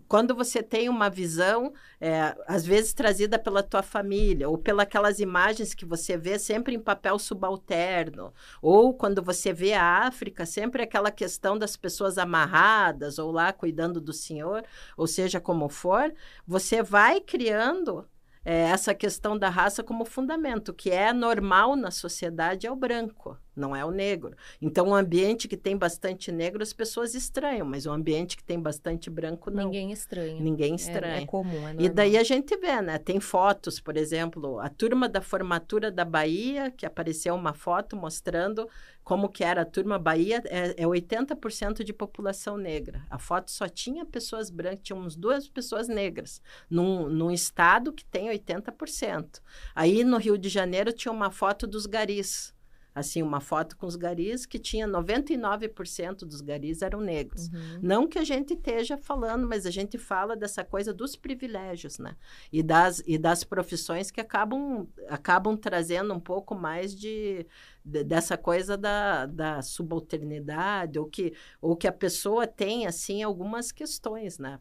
quando 0.08 0.36
você 0.36 0.62
tem 0.64 0.90
uma 0.90 1.10
visão, 1.10 1.74
é, 2.00 2.36
às 2.48 2.66
vezes 2.66 2.94
trazida 2.94 3.38
pela 3.38 3.64
tua 3.64 3.82
família, 3.82 4.48
ou 4.48 4.58
pelas 4.58 5.20
imagens 5.20 5.74
que 5.74 5.86
você 5.86 6.18
vê 6.18 6.38
sempre 6.40 6.76
em 6.76 6.80
papel 6.80 7.18
subalterno, 7.20 8.34
ou 8.62 8.94
quando 8.94 9.22
você 9.22 9.52
vê 9.54 9.74
a 9.74 10.08
África, 10.08 10.46
sempre 10.46 10.84
aquela 10.84 11.12
questão 11.12 11.58
das 11.58 11.76
pessoas 11.76 12.18
amarradas, 12.18 13.20
ou 13.20 13.32
lá 13.32 13.52
cuidando 13.54 14.00
do 14.00 14.14
senhor, 14.14 14.64
ou 14.98 15.08
seja 15.08 15.40
como 15.40 15.70
for, 15.70 16.14
você 16.48 16.82
vai 16.82 17.20
criando 17.20 18.08
é, 18.44 18.62
essa 18.70 18.94
questão 18.96 19.38
da 19.38 19.50
raça 19.50 19.84
como 19.84 20.06
fundamento. 20.06 20.74
Que 20.74 20.90
é 20.90 21.14
normal 21.14 21.76
na 21.76 21.92
sociedade 21.92 22.66
é 22.66 22.72
o 22.72 22.76
branco, 22.76 23.38
não 23.60 23.76
é 23.76 23.84
o 23.84 23.92
negro. 23.92 24.36
Então, 24.62 24.88
um 24.88 24.96
ambiente 24.96 25.48
que 25.48 25.58
tem 25.58 25.78
bastante 25.78 26.32
negro, 26.32 26.64
as 26.64 26.74
pessoas 26.74 27.14
estranham, 27.14 27.68
mas 27.68 27.86
um 27.86 27.92
ambiente 27.92 28.38
que 28.38 28.44
tem 28.44 28.60
bastante 28.60 29.10
branco, 29.10 29.52
não. 29.52 29.66
Ninguém 29.66 29.92
estranha. 29.92 30.42
Ninguém 30.42 30.76
estranha. 30.76 31.20
É, 31.20 31.24
é 31.24 31.26
comum, 31.26 31.58
é 31.58 31.74
normal. 31.74 31.76
E 31.80 31.90
daí 31.90 32.18
a 32.18 32.24
gente 32.24 32.56
vê, 32.58 32.82
né? 32.82 32.98
Tem 32.98 33.20
fotos, 33.20 33.80
por 33.80 33.98
exemplo, 33.98 34.60
a 34.60 34.70
turma 34.70 35.10
da 35.10 35.22
formatura 35.22 35.92
da 35.92 36.06
Bahia, 36.06 36.72
que 36.72 36.86
apareceu 36.86 37.36
uma 37.36 37.54
foto 37.54 37.96
mostrando 37.96 38.68
como 39.10 39.28
que 39.28 39.44
era 39.44 39.64
a 39.64 39.66
turma 39.66 39.98
Bahia, 39.98 40.40
é, 40.46 40.84
é 40.84 40.86
80% 40.86 41.84
de 41.84 41.92
população 41.92 42.58
negra. 42.58 43.04
A 43.10 43.18
foto 43.18 43.50
só 43.50 43.68
tinha 43.68 44.06
pessoas 44.06 44.52
brancas, 44.52 44.82
tinha 44.84 44.96
uns 44.96 45.16
duas 45.16 45.50
pessoas 45.50 45.88
negras, 45.88 46.40
num, 46.70 47.10
num 47.10 47.32
estado 47.32 47.92
que 47.92 48.06
tem 48.06 48.30
80%. 48.30 49.42
Aí 49.74 50.04
no 50.04 50.18
Rio 50.18 50.38
de 50.38 50.48
Janeiro 50.48 50.94
tinha 50.94 51.12
uma 51.12 51.32
foto 51.32 51.66
dos 51.66 51.88
garis, 51.88 52.54
assim, 52.94 53.22
uma 53.22 53.40
foto 53.40 53.78
com 53.78 53.86
os 53.86 53.96
garis 53.96 54.46
que 54.46 54.60
tinha 54.60 54.88
99% 54.88 56.20
dos 56.20 56.42
garis 56.42 56.82
eram 56.82 57.00
negros. 57.00 57.48
Uhum. 57.48 57.80
Não 57.82 58.08
que 58.08 58.20
a 58.20 58.24
gente 58.24 58.54
esteja 58.54 58.98
falando, 58.98 59.48
mas 59.48 59.66
a 59.66 59.72
gente 59.72 59.98
fala 59.98 60.36
dessa 60.36 60.64
coisa 60.64 60.94
dos 60.94 61.16
privilégios, 61.16 62.00
né? 62.00 62.16
E 62.52 62.64
das, 62.64 63.02
e 63.06 63.18
das 63.18 63.44
profissões 63.44 64.12
que 64.12 64.20
acabam, 64.20 64.88
acabam 65.08 65.56
trazendo 65.56 66.14
um 66.14 66.20
pouco 66.20 66.56
mais 66.56 66.96
de, 66.96 67.46
de 67.84 68.04
dessa 68.04 68.38
coisa 68.38 68.78
da, 68.78 69.26
da 69.26 69.62
subalternidade, 69.62 71.00
ou 71.00 71.06
que, 71.06 71.34
ou 71.62 71.76
que 71.76 71.88
a 71.88 71.94
pessoa 71.94 72.48
tem, 72.48 72.88
assim, 72.88 73.24
algumas 73.24 73.72
questões, 73.72 74.40
né? 74.40 74.60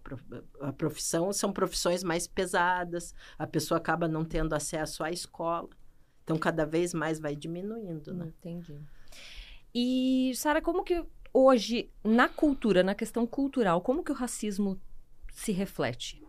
A 0.60 0.72
profissão 0.72 1.32
são 1.32 1.52
profissões 1.52 2.04
mais 2.04 2.26
pesadas, 2.26 3.14
a 3.38 3.46
pessoa 3.46 3.78
acaba 3.78 4.06
não 4.06 4.24
tendo 4.24 4.54
acesso 4.54 5.02
à 5.02 5.10
escola. 5.10 5.68
Então, 6.28 6.36
cada 6.36 6.66
vez 6.66 6.92
mais 6.92 7.18
vai 7.18 7.34
diminuindo, 7.34 8.12
né? 8.12 8.26
Entendi. 8.38 8.78
E, 9.74 10.30
Sara, 10.34 10.60
como 10.60 10.84
que 10.84 11.02
hoje, 11.32 11.90
na 12.04 12.28
cultura, 12.28 12.82
na 12.82 12.94
questão 12.94 13.26
cultural, 13.26 13.80
como 13.80 14.04
que 14.04 14.12
o 14.12 14.14
racismo 14.14 14.78
se 15.32 15.52
reflete? 15.52 16.22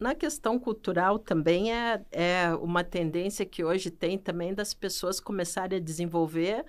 Na 0.00 0.14
questão 0.14 0.58
cultural 0.58 1.18
também 1.18 1.74
é, 1.74 2.02
é 2.10 2.54
uma 2.54 2.82
tendência 2.82 3.44
que 3.44 3.62
hoje 3.62 3.90
tem 3.90 4.16
também 4.16 4.54
das 4.54 4.72
pessoas 4.72 5.20
começarem 5.20 5.78
a 5.78 5.82
desenvolver 5.82 6.64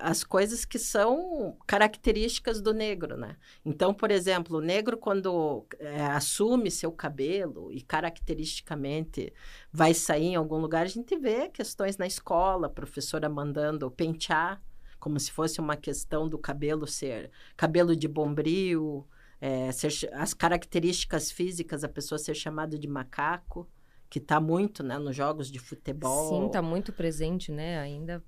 as 0.00 0.24
coisas 0.24 0.64
que 0.64 0.78
são 0.78 1.56
características 1.66 2.60
do 2.60 2.72
negro, 2.72 3.16
né? 3.16 3.36
Então, 3.64 3.92
por 3.92 4.10
exemplo, 4.10 4.58
o 4.58 4.60
negro 4.60 4.96
quando 4.96 5.66
é, 5.78 6.02
assume 6.06 6.70
seu 6.70 6.90
cabelo 6.90 7.70
e 7.72 7.80
caracteristicamente 7.82 9.32
vai 9.72 9.94
sair 9.94 10.28
em 10.28 10.34
algum 10.36 10.56
lugar, 10.56 10.82
a 10.82 10.88
gente 10.88 11.16
vê 11.16 11.48
questões 11.48 11.98
na 11.98 12.06
escola, 12.06 12.68
professora 12.68 13.28
mandando 13.28 13.90
pentear, 13.90 14.60
como 14.98 15.18
se 15.20 15.30
fosse 15.30 15.60
uma 15.60 15.76
questão 15.76 16.28
do 16.28 16.38
cabelo 16.38 16.86
ser 16.86 17.30
cabelo 17.56 17.94
de 17.94 18.08
bombril, 18.08 19.06
é, 19.40 19.70
ser, 19.72 20.10
as 20.14 20.34
características 20.34 21.30
físicas, 21.30 21.84
a 21.84 21.88
pessoa 21.88 22.18
ser 22.18 22.34
chamada 22.34 22.78
de 22.78 22.88
macaco, 22.88 23.68
que 24.08 24.18
está 24.18 24.40
muito, 24.40 24.82
né, 24.82 24.98
nos 24.98 25.14
jogos 25.14 25.50
de 25.50 25.58
futebol. 25.58 26.28
Sim, 26.28 26.46
está 26.46 26.60
muito 26.60 26.92
presente, 26.92 27.52
né, 27.52 27.78
ainda 27.78 28.22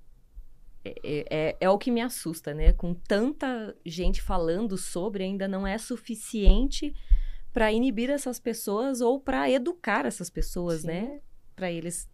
é, 0.85 0.89
é, 1.03 1.25
é, 1.29 1.57
é, 1.61 1.69
o 1.69 1.77
que 1.77 1.89
me 1.89 2.01
assusta, 2.01 2.53
né? 2.53 2.73
Com 2.73 2.93
tanta 2.93 3.75
gente 3.85 4.21
falando 4.21 4.77
sobre, 4.77 5.23
ainda 5.23 5.47
não 5.47 5.65
é 5.65 5.77
suficiente 5.77 6.93
para 7.53 7.71
inibir 7.71 8.09
essas 8.09 8.39
pessoas 8.39 8.99
ou 8.99 9.19
para 9.19 9.49
educar 9.49 10.05
essas 10.05 10.29
pessoas, 10.29 10.81
Sim. 10.81 10.87
né? 10.87 11.21
Para 11.55 11.71
eles 11.71 12.09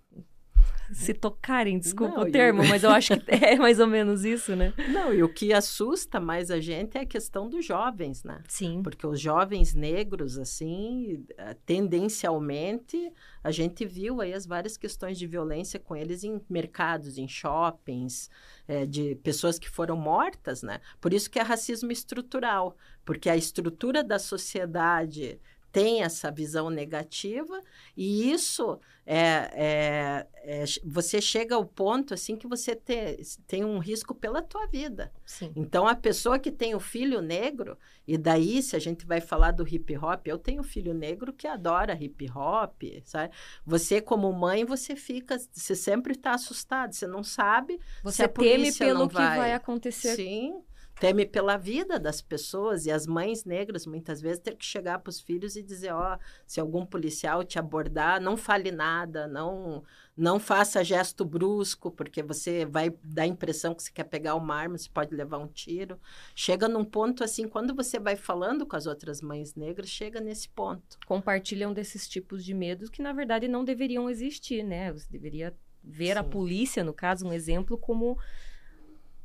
se 0.92 1.14
tocarem, 1.14 1.78
desculpa 1.78 2.16
não, 2.16 2.28
o 2.28 2.32
termo, 2.32 2.64
eu... 2.64 2.68
mas 2.68 2.84
eu 2.84 2.90
acho 2.90 3.20
que 3.20 3.32
é 3.32 3.56
mais 3.56 3.80
ou 3.80 3.88
menos 3.88 4.26
isso, 4.26 4.56
né? 4.56 4.74
Não, 4.90 5.14
e 5.14 5.24
o 5.24 5.30
que 5.30 5.54
assusta 5.54 6.20
mais 6.20 6.50
a 6.50 6.60
gente 6.60 6.98
é 6.98 7.02
a 7.02 7.06
questão 7.06 7.50
dos 7.50 7.66
jovens, 7.66 8.24
né? 8.24 8.42
Sim. 8.48 8.82
Porque 8.84 9.06
os 9.06 9.20
jovens 9.20 9.74
negros, 9.74 10.38
assim, 10.38 11.26
eh, 11.38 11.56
tendencialmente, 11.66 13.12
a 13.44 13.52
gente 13.52 13.86
viu 13.86 14.22
aí 14.22 14.34
as 14.34 14.46
várias 14.46 14.78
questões 14.78 15.18
de 15.18 15.28
violência 15.28 15.80
com 15.80 15.96
eles 15.96 16.24
em 16.24 16.42
mercados, 16.50 17.18
em 17.18 17.28
shoppings, 17.28 18.30
é, 18.68 18.86
de 18.86 19.16
pessoas 19.16 19.58
que 19.58 19.70
foram 19.70 19.98
mortas, 19.98 20.62
né? 20.62 20.80
Por 21.00 21.14
isso 21.14 21.30
que 21.30 21.40
é 21.40 21.42
racismo 21.42 21.92
estrutural, 21.92 22.76
porque 23.04 23.30
a 23.30 23.38
estrutura 23.38 24.04
da 24.04 24.20
sociedade 24.20 25.40
tem 25.72 26.04
essa 26.04 26.32
visão 26.32 26.70
negativa 26.70 27.62
e 27.96 28.32
isso 28.32 28.80
é, 29.06 29.50
é, 29.54 30.28
é, 30.44 30.66
você 30.86 31.20
chega 31.20 31.56
ao 31.56 31.66
ponto 31.66 32.14
assim 32.14 32.36
que 32.36 32.48
você 32.48 32.76
te, 32.76 33.18
tem 33.48 33.66
um 33.66 33.80
risco 33.80 34.14
pela 34.14 34.42
tua 34.42 34.68
vida. 34.68 35.12
Sim. 35.26 35.52
Então 35.56 35.88
a 35.88 35.96
pessoa 35.96 36.38
que 36.38 36.52
tem 36.52 36.76
o 36.76 36.80
filho 36.80 37.22
negro 37.22 37.78
e 38.08 38.18
daí 38.18 38.62
se 38.62 38.76
a 38.76 38.80
gente 38.80 39.06
vai 39.06 39.20
falar 39.20 39.52
do 39.52 39.68
hip 39.68 39.98
hop, 39.98 40.28
eu 40.28 40.38
tenho 40.38 40.62
um 40.62 40.64
filho 40.64 40.94
negro 40.94 41.34
que 41.34 41.48
adora 41.48 41.98
hip 42.00 42.30
hop, 42.30 42.84
sabe? 43.04 43.34
Você 43.66 44.00
como 44.00 44.32
mãe 44.32 44.64
você 44.64 44.96
fica, 44.96 45.38
você 45.52 45.76
sempre 45.76 46.14
está 46.14 46.36
assustado, 46.36 46.94
você 46.94 47.08
não 47.08 47.24
sabe 47.24 47.80
você 48.04 48.18
se 48.18 48.24
a 48.24 48.30
teme 48.30 48.72
pelo 48.74 49.08
que 49.08 49.16
vai. 49.16 49.38
vai 49.38 49.54
acontecer 49.54 50.16
Sim 50.16 50.64
teme 51.00 51.26
pela 51.26 51.56
vida 51.56 51.98
das 51.98 52.22
pessoas 52.22 52.86
e 52.86 52.92
as 52.92 53.08
mães 53.08 53.46
negras 53.46 53.86
muitas 53.86 54.22
vezes 54.22 54.40
ter 54.40 54.56
que 54.56 54.66
chegar 54.66 55.00
para 55.00 55.10
os 55.10 55.20
filhos 55.20 55.56
e 55.56 55.64
dizer, 55.64 55.94
ó, 55.94 56.16
oh, 56.16 56.20
se 56.46 56.60
algum 56.60 56.86
policial 56.86 57.44
te 57.44 57.58
abordar, 57.58 58.20
não 58.22 58.36
fale 58.36 58.72
nada, 58.72 59.28
não 59.28 59.84
não 60.18 60.38
faça 60.38 60.84
gesto 60.84 61.24
brusco, 61.24 61.90
porque 61.90 62.22
você 62.22 62.66
vai 62.66 62.94
dar 63.02 63.24
a 63.24 63.28
impressão 63.28 63.74
que 63.74 63.82
você 63.82 63.90
quer 63.90 64.04
pegar 64.04 64.36
uma 64.36 64.54
arma, 64.54 64.78
você 64.78 64.90
pode 64.90 65.16
levar 65.16 65.38
um 65.38 65.48
tiro. 65.48 65.98
Chega 66.36 66.68
num 66.68 66.84
ponto 66.84 67.24
assim, 67.24 67.48
quando 67.48 67.74
você 67.74 67.98
vai 67.98 68.18
falando 68.18 68.66
com 68.66 68.76
as 68.76 68.86
outras 68.86 69.22
mães 69.22 69.56
negras, 69.56 69.88
chega 69.88 70.20
nesse 70.20 70.50
ponto. 70.50 71.00
Compartilham 71.06 71.72
desses 71.72 72.06
tipos 72.06 72.44
de 72.44 72.54
medos 72.54 72.90
que, 72.90 73.02
na 73.02 73.14
verdade, 73.14 73.48
não 73.48 73.64
deveriam 73.64 74.10
existir, 74.10 74.62
né? 74.62 74.92
Você 74.92 75.08
deveria 75.10 75.56
ver 75.82 76.16
Sim. 76.16 76.20
a 76.20 76.24
polícia, 76.26 76.84
no 76.84 76.94
caso, 76.94 77.26
um 77.26 77.32
exemplo, 77.32 77.78
como 77.78 78.18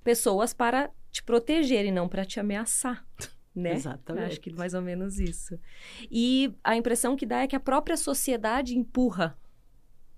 pessoas 0.04 0.54
para 0.54 0.92
te 1.14 1.22
proteger 1.22 1.86
e 1.86 1.92
não 1.92 2.08
para 2.08 2.24
te 2.24 2.40
ameaçar. 2.40 3.06
Né? 3.56 3.74
Exatamente. 3.74 4.32
Acho 4.32 4.40
que 4.40 4.52
mais 4.52 4.74
ou 4.74 4.82
menos 4.82 5.20
isso. 5.20 5.56
E 6.10 6.52
a 6.64 6.74
impressão 6.74 7.14
que 7.14 7.24
dá 7.24 7.42
é 7.42 7.46
que 7.46 7.54
a 7.54 7.60
própria 7.60 7.96
sociedade 7.96 8.76
empurra 8.76 9.38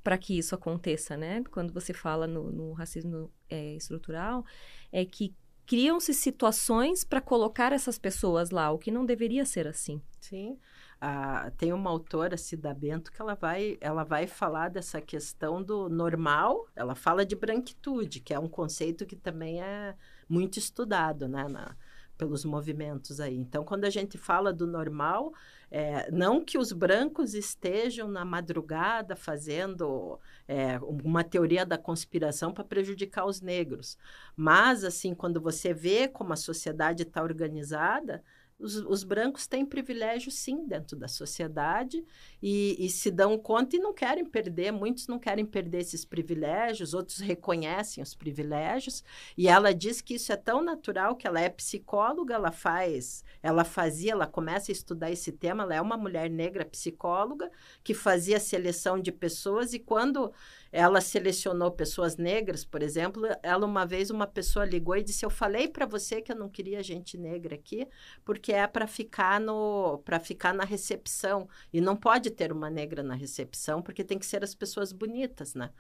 para 0.03 0.17
que 0.17 0.39
isso 0.39 0.55
aconteça, 0.55 1.19
né? 1.19 1.45
Quando 1.51 1.71
você 1.71 1.93
fala 1.93 2.27
no, 2.27 2.51
no 2.51 2.73
racismo 2.73 3.31
é, 3.51 3.75
estrutural, 3.75 4.43
é 4.91 5.05
que 5.05 5.35
criam-se 5.67 6.15
situações 6.15 7.05
para 7.05 7.21
colocar 7.21 7.75
essas 7.75 7.99
pessoas 7.99 8.49
lá, 8.49 8.71
o 8.71 8.79
que 8.79 8.91
não 8.91 9.05
deveria 9.05 9.45
ser 9.45 9.67
assim. 9.67 10.01
Sim. 10.19 10.59
Ah, 10.99 11.53
tem 11.59 11.75
uma 11.75 11.91
autora, 11.91 12.39
Cida 12.39 12.73
Bento, 12.73 13.13
que 13.13 13.21
ela 13.21 13.35
vai, 13.35 13.77
ela 13.83 14.03
vai 14.03 14.27
falar 14.27 14.71
dessa 14.71 14.99
questão 14.99 15.63
do 15.63 15.91
normal, 15.91 16.67
ela 16.75 16.95
fala 16.95 17.27
de 17.27 17.37
branquitude, 17.37 18.21
que 18.21 18.33
é 18.33 18.39
um 18.39 18.49
conceito 18.49 19.05
que 19.05 19.15
também 19.15 19.61
é 19.61 19.95
muito 20.29 20.59
estudado, 20.59 21.29
né? 21.29 21.49
Na, 21.49 21.77
pelos 22.17 22.45
movimentos 22.45 23.21
aí. 23.21 23.37
Então, 23.37 23.65
quando 23.65 23.85
a 23.85 23.91
gente 23.91 24.19
fala 24.19 24.53
do 24.53 24.67
normal, 24.67 25.33
é, 25.71 26.11
não 26.11 26.45
que 26.45 26.59
os 26.59 26.73
brancos 26.73 27.35
estejam 27.35 28.09
na 28.09 28.25
madrugada 28.25 29.15
fazendo 29.15 30.19
é, 30.49 30.79
uma 30.81 31.23
teoria 31.23 31.67
da 31.67 31.77
conspiração 31.77 32.53
para 32.53 32.65
prejudicar 32.65 33.27
os 33.27 33.41
negros, 33.41 33.99
mas 34.37 34.85
assim, 34.85 35.15
quando 35.15 35.41
você 35.41 35.75
vê 35.75 36.09
como 36.09 36.33
a 36.33 36.37
sociedade 36.37 37.03
está 37.03 37.23
organizada, 37.23 38.23
os, 38.59 38.77
os, 38.77 39.05
brancos 39.05 39.47
têm 39.47 39.67
privilégio, 39.67 40.31
sim, 40.31 40.67
dentro 40.67 40.97
da 40.97 41.09
sociedade 41.09 42.03
e, 42.43 42.77
e, 42.79 42.89
se 42.89 43.11
dão 43.11 43.37
conta 43.39 43.77
e 43.77 43.79
não 43.79 43.93
querem 43.93 44.25
perder. 44.25 44.73
Muitos 44.73 45.07
não 45.07 45.19
querem 45.19 45.45
perder 45.45 45.81
esses 45.81 46.05
privilégios, 46.07 46.95
outros 46.95 47.19
reconhecem 47.19 48.03
os 48.03 48.15
privilégios. 48.15 49.05
E 49.37 49.47
ela 49.47 49.75
diz 49.75 50.01
que 50.01 50.15
isso 50.15 50.33
é 50.33 50.37
tão 50.37 50.63
natural 50.63 51.17
que 51.17 51.27
ela 51.27 51.41
é 51.41 51.51
psicóloga, 51.51 52.35
ela 52.35 52.51
faz, 52.51 53.23
ela 53.43 53.63
fazia, 53.63 54.13
ela 54.13 54.27
começa 54.27 54.71
a 54.71 54.75
estudar 54.75 55.11
esse 55.11 55.33
tema. 55.33 55.65
Ela 55.65 55.75
é 55.75 55.81
uma 55.81 55.99
mulher 55.99 56.31
negra 56.31 56.65
psicóloga 56.65 57.51
que 57.85 57.93
fazia 57.93 58.41
seleção 58.41 58.99
de 58.99 59.13
pessoas 59.13 59.75
e 59.75 59.79
quando 59.79 60.33
ela 60.77 61.01
selecionou 61.01 61.71
pessoas 61.71 62.19
negras, 62.19 62.63
por 62.63 62.83
exemplo. 62.83 63.23
Ela 63.43 63.65
uma 63.65 63.87
vez 63.87 64.11
uma 64.11 64.27
pessoa 64.27 64.67
ligou 64.67 64.95
e 64.95 65.03
disse: 65.03 65.25
"Eu 65.25 65.31
falei 65.31 65.67
para 65.67 65.87
você 65.87 66.21
que 66.21 66.31
eu 66.31 66.37
não 66.37 66.51
queria 66.51 66.83
gente 66.83 67.17
negra 67.17 67.55
aqui, 67.55 67.89
porque 68.27 68.53
é 68.53 68.67
para 68.67 68.87
ficar 68.87 69.41
no 69.41 70.03
para 70.05 70.21
ficar 70.21 70.53
na 70.53 70.65
recepção 70.65 71.49
e 71.73 71.81
não 71.81 71.97
pode 71.97 72.31
ter 72.31 72.53
uma 72.53 72.69
negra 72.69 73.03
na 73.03 73.15
recepção, 73.15 73.81
porque 73.81 74.05
tem 74.05 74.19
que 74.19 74.27
ser 74.27 74.45
as 74.45 74.55
pessoas 74.55 74.93
bonitas, 74.93 75.55
né?" 75.55 75.71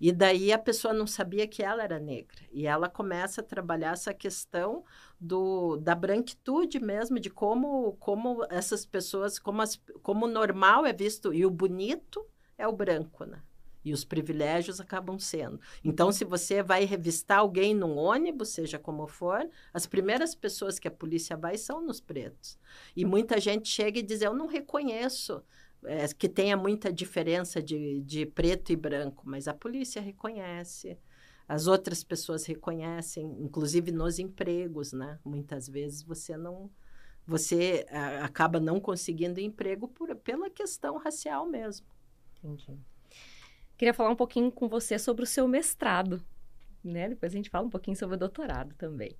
E 0.00 0.10
daí 0.10 0.50
a 0.52 0.58
pessoa 0.58 0.94
não 0.94 1.06
sabia 1.06 1.46
que 1.46 1.62
ela 1.62 1.82
era 1.84 1.98
negra. 2.00 2.40
E 2.50 2.66
ela 2.66 2.88
começa 2.88 3.42
a 3.42 3.44
trabalhar 3.44 3.92
essa 3.92 4.14
questão 4.14 4.84
do, 5.20 5.76
da 5.76 5.94
branquitude 5.94 6.80
mesmo, 6.80 7.20
de 7.20 7.28
como, 7.28 7.92
como 8.00 8.42
essas 8.48 8.86
pessoas, 8.86 9.38
como, 9.38 9.60
as, 9.60 9.78
como 10.02 10.24
o 10.26 10.30
normal 10.30 10.86
é 10.86 10.94
visto 10.94 11.34
e 11.34 11.44
o 11.44 11.50
bonito 11.50 12.26
é 12.56 12.66
o 12.66 12.72
branco, 12.72 13.24
né? 13.26 13.42
E 13.86 13.92
os 13.92 14.04
privilégios 14.04 14.80
acabam 14.80 15.16
sendo. 15.16 15.60
Então, 15.84 16.10
se 16.10 16.24
você 16.24 16.60
vai 16.60 16.84
revistar 16.84 17.38
alguém 17.38 17.72
num 17.72 17.96
ônibus, 17.96 18.48
seja 18.48 18.80
como 18.80 19.06
for, 19.06 19.48
as 19.72 19.86
primeiras 19.86 20.34
pessoas 20.34 20.76
que 20.76 20.88
a 20.88 20.90
polícia 20.90 21.36
vai 21.36 21.56
são 21.56 21.80
nos 21.80 22.00
pretos. 22.00 22.58
E 22.96 23.04
muita 23.04 23.38
gente 23.38 23.68
chega 23.68 24.00
e 24.00 24.02
diz: 24.02 24.22
Eu 24.22 24.34
não 24.34 24.48
reconheço 24.48 25.40
é, 25.84 26.08
que 26.08 26.28
tenha 26.28 26.56
muita 26.56 26.92
diferença 26.92 27.62
de, 27.62 28.00
de 28.00 28.26
preto 28.26 28.72
e 28.72 28.76
branco, 28.76 29.22
mas 29.24 29.46
a 29.46 29.54
polícia 29.54 30.02
reconhece. 30.02 30.98
As 31.46 31.68
outras 31.68 32.02
pessoas 32.02 32.44
reconhecem, 32.44 33.24
inclusive 33.38 33.92
nos 33.92 34.18
empregos, 34.18 34.92
né? 34.92 35.20
Muitas 35.24 35.68
vezes 35.68 36.02
você 36.02 36.36
não 36.36 36.72
você 37.24 37.86
a, 37.88 38.24
acaba 38.24 38.58
não 38.58 38.80
conseguindo 38.80 39.38
emprego 39.38 39.86
por, 39.86 40.12
pela 40.16 40.50
questão 40.50 40.98
racial 40.98 41.46
mesmo. 41.46 41.86
Entendi. 42.38 42.76
Queria 43.76 43.92
falar 43.92 44.10
um 44.10 44.16
pouquinho 44.16 44.50
com 44.50 44.68
você 44.68 44.98
sobre 44.98 45.24
o 45.24 45.26
seu 45.26 45.46
mestrado, 45.46 46.22
né? 46.82 47.10
Depois 47.10 47.32
a 47.32 47.36
gente 47.36 47.50
fala 47.50 47.66
um 47.66 47.70
pouquinho 47.70 47.96
sobre 47.96 48.16
o 48.16 48.18
doutorado 48.18 48.74
também. 48.76 49.14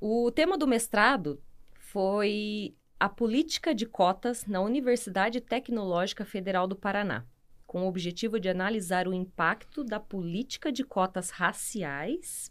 O 0.00 0.30
tema 0.30 0.56
do 0.56 0.66
mestrado 0.66 1.42
foi 1.74 2.74
a 2.98 3.08
política 3.08 3.74
de 3.74 3.84
cotas 3.84 4.46
na 4.46 4.60
Universidade 4.60 5.40
Tecnológica 5.40 6.24
Federal 6.24 6.66
do 6.66 6.76
Paraná, 6.76 7.26
com 7.66 7.82
o 7.82 7.88
objetivo 7.88 8.40
de 8.40 8.48
analisar 8.48 9.06
o 9.06 9.12
impacto 9.12 9.84
da 9.84 10.00
política 10.00 10.72
de 10.72 10.82
cotas 10.82 11.28
raciais 11.30 12.50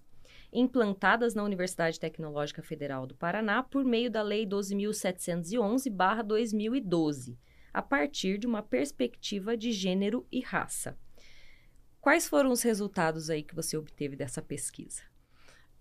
implantadas 0.54 1.34
na 1.34 1.44
Universidade 1.44 2.00
Tecnológica 2.00 2.62
Federal 2.62 3.08
do 3.08 3.16
Paraná 3.16 3.64
por 3.64 3.84
meio 3.84 4.10
da 4.10 4.22
Lei 4.22 4.46
12.711/2012, 4.46 7.36
a 7.74 7.82
partir 7.82 8.38
de 8.38 8.48
uma 8.48 8.62
perspectiva 8.62 9.58
de 9.58 9.72
gênero 9.72 10.26
e 10.32 10.42
raça. 10.42 10.98
Quais 12.08 12.26
foram 12.26 12.52
os 12.52 12.62
resultados 12.62 13.30
aí 13.30 13.44
que 13.44 13.54
você 13.54 13.76
obteve 13.76 14.16
dessa 14.16 14.42
pesquisa? 14.42 15.02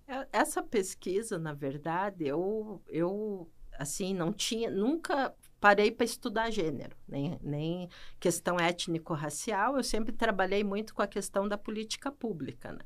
É, 0.09 0.27
essa 0.33 0.61
pesquisa, 0.61 1.39
na 1.39 1.55
verdade, 1.55 2.27
eu, 2.27 2.83
eu 2.89 3.49
assim, 3.79 4.13
não 4.13 4.33
tinha, 4.33 4.69
nunca 4.69 5.33
parei 5.61 5.93
para 5.93 6.05
estudar 6.05 6.51
gênero, 6.51 6.97
nem, 7.07 7.39
nem 7.41 7.89
questão 8.19 8.59
étnico-racial. 8.59 9.77
Eu 9.77 9.85
sempre 9.85 10.13
trabalhei 10.13 10.65
muito 10.65 10.97
com 10.97 11.03
a 11.03 11.07
questão 11.07 11.47
da 11.47 11.57
política 11.57 12.11
pública, 12.11 12.73
né? 12.73 12.83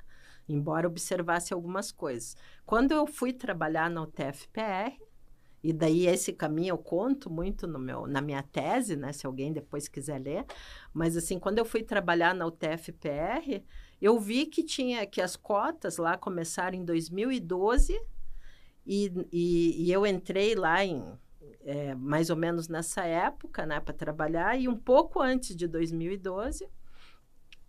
embora 0.46 0.86
observasse 0.86 1.54
algumas 1.54 1.90
coisas. 1.90 2.36
Quando 2.66 2.92
eu 2.92 3.06
fui 3.06 3.32
trabalhar 3.32 3.88
na 3.88 4.02
UTFPR, 4.02 5.00
e 5.62 5.72
daí 5.72 6.06
esse 6.06 6.32
caminho 6.32 6.72
eu 6.72 6.78
conto 6.78 7.28
muito 7.30 7.66
no 7.66 7.78
meu, 7.78 8.06
na 8.06 8.20
minha 8.20 8.42
tese, 8.42 8.96
né? 8.96 9.12
Se 9.12 9.26
alguém 9.26 9.52
depois 9.52 9.88
quiser 9.88 10.18
ler. 10.18 10.44
Mas 10.92 11.16
assim, 11.16 11.38
quando 11.38 11.58
eu 11.58 11.64
fui 11.64 11.82
trabalhar 11.82 12.34
na 12.34 12.46
UTFPR, 12.46 13.62
eu 14.00 14.18
vi 14.18 14.46
que 14.46 14.62
tinha 14.62 15.06
que 15.06 15.20
as 15.20 15.36
cotas 15.36 15.98
lá 15.98 16.16
começaram 16.16 16.76
em 16.76 16.84
2012 16.84 18.00
e, 18.86 19.12
e, 19.30 19.86
e 19.86 19.92
eu 19.92 20.06
entrei 20.06 20.54
lá 20.54 20.84
em 20.84 21.18
é, 21.62 21.94
mais 21.94 22.30
ou 22.30 22.36
menos 22.36 22.68
nessa 22.68 23.04
época, 23.04 23.66
né, 23.66 23.80
para 23.80 23.92
trabalhar 23.92 24.58
e 24.58 24.66
um 24.66 24.76
pouco 24.76 25.20
antes 25.20 25.54
de 25.54 25.66
2012 25.66 26.66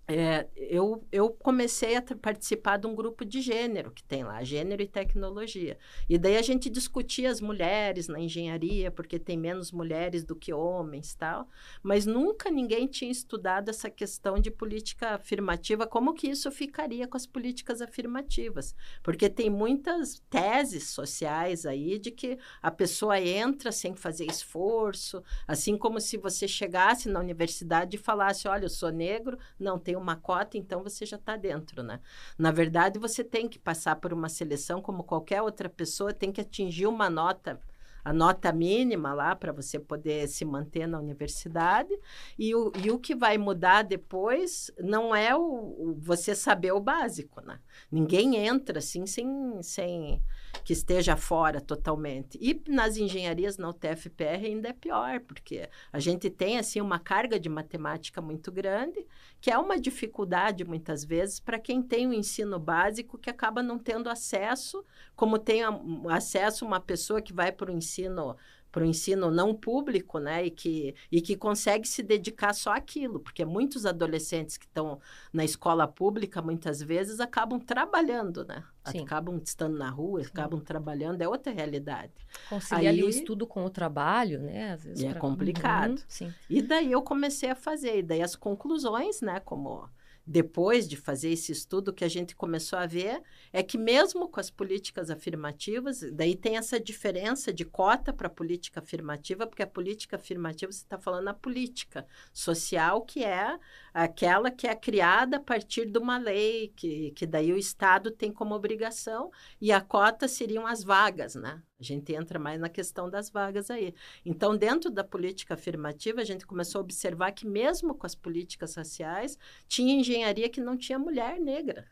é, 0.08 0.48
eu, 0.56 1.06
eu 1.12 1.30
comecei 1.30 1.96
a 1.96 2.02
participar 2.02 2.78
de 2.78 2.88
um 2.88 2.94
grupo 2.94 3.24
de 3.24 3.40
gênero 3.40 3.92
que 3.92 4.04
tem 4.04 4.24
lá, 4.24 4.44
gênero 4.44 4.82
e 4.82 4.88
tecnologia. 4.88 5.78
E 6.10 6.18
daí 6.18 6.38
a 6.38 6.42
gente 6.42 6.70
discutia 6.70 7.32
as 7.32 7.40
mulheres 7.40 8.08
na 8.08 8.20
engenharia, 8.20 8.92
porque 8.92 9.18
tem 9.18 9.38
menos 9.38 9.72
mulheres 9.72 10.24
do 10.24 10.36
que 10.36 10.52
homens 10.52 11.16
tal. 11.16 11.48
Mas 11.82 12.06
nunca 12.06 12.50
ninguém 12.50 12.88
tinha 12.88 13.12
estudado 13.12 13.70
essa 13.70 13.90
questão 13.90 14.38
de 14.38 14.52
política 14.52 15.12
afirmativa, 15.16 15.88
como 15.88 16.14
que 16.14 16.28
isso 16.28 16.52
ficaria 16.52 17.08
com 17.08 17.16
as 17.16 17.26
políticas 17.26 17.82
afirmativas. 17.82 18.76
Porque 19.02 19.30
tem 19.30 19.50
muitas 19.50 20.22
teses 20.30 20.90
sociais 20.90 21.66
aí 21.66 21.98
de 21.98 22.12
que 22.12 22.38
a 22.62 22.72
pessoa 22.72 23.20
entra 23.20 23.72
sem 23.72 23.96
fazer 23.96 24.26
esforço, 24.26 25.24
assim 25.48 25.78
como 25.78 26.02
se 26.02 26.18
você 26.18 26.48
chegasse 26.48 27.08
na 27.08 27.20
universidade 27.20 27.96
e 27.96 28.00
falasse, 28.00 28.48
olha, 28.48 28.66
eu 28.66 28.70
sou 28.70 28.92
negro, 28.92 29.38
não 29.58 29.80
tenho 29.92 30.00
uma 30.00 30.16
cota, 30.16 30.58
então 30.58 30.82
você 30.84 31.06
já 31.06 31.18
está 31.18 31.36
dentro, 31.36 31.84
né? 31.84 32.00
Na 32.38 32.52
verdade, 32.52 32.98
você 32.98 33.24
tem 33.24 33.48
que 33.48 33.60
passar 33.60 33.98
por 33.98 34.14
uma 34.14 34.30
seleção 34.30 34.82
como 34.82 35.04
qualquer 35.04 35.42
outra 35.42 35.70
pessoa, 35.70 36.14
tem 36.14 36.32
que 36.32 36.42
atingir 36.42 36.88
uma 36.88 37.10
nota 37.10 37.60
a 38.04 38.12
nota 38.12 38.52
mínima 38.52 39.14
lá 39.14 39.36
para 39.36 39.52
você 39.52 39.78
poder 39.78 40.28
se 40.28 40.44
manter 40.44 40.88
na 40.88 41.00
universidade. 41.00 41.96
E 42.36 42.56
o, 42.56 42.72
e 42.84 42.90
o 42.90 42.98
que 42.98 43.14
vai 43.14 43.38
mudar 43.38 43.84
depois 43.84 44.72
não 44.80 45.16
é 45.16 45.36
o, 45.36 45.42
o 45.42 45.96
você 46.00 46.34
saber 46.34 46.72
o 46.72 46.80
básico, 46.80 47.42
né? 47.42 47.60
Ninguém 47.92 48.38
entra 48.38 48.80
assim 48.80 49.06
sem, 49.06 49.62
sem 49.62 50.20
que 50.64 50.74
esteja 50.74 51.16
fora 51.16 51.60
totalmente. 51.60 52.38
E 52.42 52.62
nas 52.68 52.98
engenharias 52.98 53.58
na 53.58 53.70
UTFPR 53.70 54.46
ainda 54.46 54.70
é 54.70 54.74
pior, 54.74 55.20
porque 55.22 55.70
a 55.92 56.00
gente 56.00 56.30
tem 56.30 56.58
assim 56.58 56.82
uma 56.82 57.00
carga 57.00 57.40
de 57.40 57.50
matemática 57.50 58.22
muito 58.22 58.52
grande, 58.52 59.06
que 59.40 59.50
é 59.50 59.58
uma 59.58 59.80
dificuldade 59.80 60.64
muitas 60.64 61.04
vezes 61.04 61.40
para 61.40 61.60
quem 61.60 61.82
tem 61.82 62.08
o 62.08 62.14
ensino 62.14 62.60
básico 62.60 63.18
que 63.18 63.30
acaba 63.30 63.64
não 63.64 63.80
tendo 63.80 64.10
acesso, 64.10 64.86
como 65.16 65.40
tem 65.40 65.64
a, 65.64 65.80
acesso 66.10 66.66
uma 66.66 66.80
pessoa 66.80 67.22
que 67.22 67.34
vai 67.34 67.52
para 67.52 67.72
o 67.72 67.76
ensino 67.76 68.36
para 68.72 68.84
o 68.84 68.86
ensino 68.86 69.30
não 69.30 69.54
público, 69.54 70.18
né, 70.20 70.46
e 70.46 70.52
que, 70.52 70.96
e 71.12 71.22
que 71.22 71.36
consegue 71.36 71.88
se 71.88 72.02
dedicar 72.02 72.54
só 72.54 72.72
àquilo, 72.74 73.20
porque 73.20 73.44
muitos 73.44 73.86
adolescentes 73.86 74.58
que 74.58 74.66
estão 74.66 75.00
na 75.34 75.44
escola 75.44 75.88
pública, 75.88 76.42
muitas 76.42 76.82
vezes, 76.82 77.20
acabam 77.20 77.60
trabalhando, 77.60 78.46
né, 78.46 78.64
Sim. 78.86 79.04
acabam 79.04 79.40
estando 79.44 79.78
na 79.78 79.90
rua, 79.90 80.24
Sim. 80.24 80.30
acabam 80.30 80.60
trabalhando, 80.60 81.22
é 81.22 81.28
outra 81.28 81.52
realidade. 81.52 82.14
Conciliar 82.50 82.94
Aí, 82.94 83.04
o 83.04 83.10
estudo 83.10 83.46
com 83.46 83.66
o 83.66 83.70
trabalho, 83.70 84.40
né, 84.40 84.72
às 84.72 84.84
vezes. 84.84 85.04
É 85.04 85.10
pra... 85.12 85.20
complicado. 85.20 86.02
Uhum, 86.22 86.34
e 86.50 86.62
daí 86.62 86.92
eu 86.92 87.02
comecei 87.02 87.50
a 87.50 87.56
fazer, 87.56 88.00
e 88.00 88.04
daí 88.04 88.22
as 88.22 88.36
conclusões, 88.36 89.22
né, 89.22 89.40
como 89.42 89.90
depois 90.32 90.88
de 90.88 90.96
fazer 90.96 91.30
esse 91.32 91.52
estudo, 91.52 91.92
que 91.92 92.06
a 92.06 92.08
gente 92.08 92.38
começou 92.38 92.80
a 92.80 92.86
ver 92.86 93.22
é 93.52 93.62
que, 93.62 93.78
mesmo 93.78 94.30
com 94.30 94.40
as 94.40 94.50
políticas 94.50 95.10
afirmativas, 95.10 96.00
daí 96.14 96.38
tem 96.38 96.56
essa 96.56 96.80
diferença 96.80 97.52
de 97.52 97.66
cota 97.66 98.14
para 98.14 98.28
a 98.28 98.30
política 98.30 98.80
afirmativa, 98.80 99.46
porque 99.46 99.62
a 99.62 99.68
política 99.68 100.16
afirmativa, 100.16 100.72
você 100.72 100.80
está 100.80 100.98
falando 100.98 101.28
a 101.28 101.34
política 101.34 102.08
social, 102.32 103.02
que 103.02 103.26
é 103.26 103.60
aquela 103.94 104.50
que 104.50 104.68
é 104.68 104.74
criada 104.74 105.36
a 105.36 105.42
partir 105.42 105.86
de 105.86 106.00
uma 106.00 106.18
lei, 106.18 106.72
que, 106.78 107.12
que 107.12 107.28
daí 107.28 107.52
o 107.52 107.58
Estado 107.58 108.10
tem 108.10 108.32
como 108.32 108.56
obrigação, 108.56 109.30
e 109.60 109.70
a 109.70 109.82
cota 109.82 110.30
seriam 110.30 110.66
as 110.66 110.82
vagas, 110.82 111.36
né? 111.36 111.62
A 111.82 111.84
gente 111.84 112.14
entra 112.14 112.38
mais 112.38 112.60
na 112.60 112.70
questão 112.70 113.10
das 113.10 113.30
vagas 113.30 113.72
aí. 113.72 113.94
Então, 114.24 114.56
dentro 114.56 114.92
da 114.92 115.04
política 115.04 115.56
afirmativa, 115.56 116.22
a 116.22 116.24
gente 116.24 116.46
começou 116.46 116.80
a 116.80 116.84
observar 116.84 117.32
que, 117.32 117.48
mesmo 117.48 117.96
com 117.96 118.06
as 118.06 118.14
políticas 118.14 118.76
raciais, 118.76 119.38
tinha 119.68 119.96
engenharia 119.96 120.48
que 120.48 120.62
não 120.62 120.78
tinha 120.78 121.00
mulher 121.00 121.40
negra. 121.40 121.88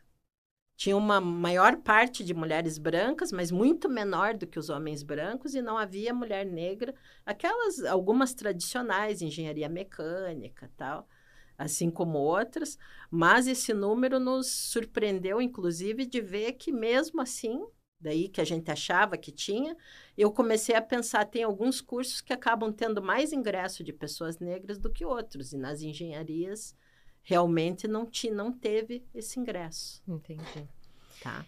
Tinha 0.77 0.95
uma 0.95 1.19
maior 1.19 1.77
parte 1.77 2.23
de 2.23 2.33
mulheres 2.33 2.77
brancas, 2.77 3.31
mas 3.31 3.51
muito 3.51 3.89
menor 3.89 4.35
do 4.35 4.47
que 4.47 4.59
os 4.59 4.69
homens 4.69 5.01
brancos, 5.01 5.55
e 5.55 5.61
não 5.61 5.77
havia 5.77 6.13
mulher 6.13 6.45
negra, 6.45 6.93
aquelas, 7.25 7.83
algumas 7.83 8.33
tradicionais, 8.33 9.21
engenharia 9.21 9.67
mecânica 9.67 10.71
tal 10.77 11.07
assim 11.59 11.91
como 11.91 12.17
outras, 12.17 12.77
mas 13.11 13.45
esse 13.45 13.73
número 13.73 14.17
nos 14.17 14.47
surpreendeu, 14.47 15.41
inclusive, 15.41 16.05
de 16.05 16.21
ver 16.21 16.53
que 16.53 16.71
mesmo 16.71 17.19
assim, 17.19 17.61
daí 17.99 18.29
que 18.29 18.39
a 18.39 18.45
gente 18.45 18.71
achava 18.71 19.17
que 19.17 19.31
tinha, 19.31 19.75
eu 20.17 20.31
comecei 20.31 20.75
a 20.75 20.81
pensar, 20.81 21.25
tem 21.25 21.43
alguns 21.43 21.81
cursos 21.81 22.21
que 22.21 22.31
acabam 22.33 22.71
tendo 22.71 23.01
mais 23.01 23.33
ingresso 23.33 23.83
de 23.83 23.91
pessoas 23.91 24.39
negras 24.39 24.77
do 24.77 24.89
que 24.89 25.03
outros, 25.03 25.53
e 25.53 25.57
nas 25.57 25.81
engenharias 25.81 26.75
realmente 27.21 27.87
não, 27.87 28.05
te, 28.05 28.31
não 28.31 28.51
teve 28.51 29.05
esse 29.13 29.39
ingresso. 29.39 30.01
Entendi. 30.07 30.67
Tá. 31.21 31.45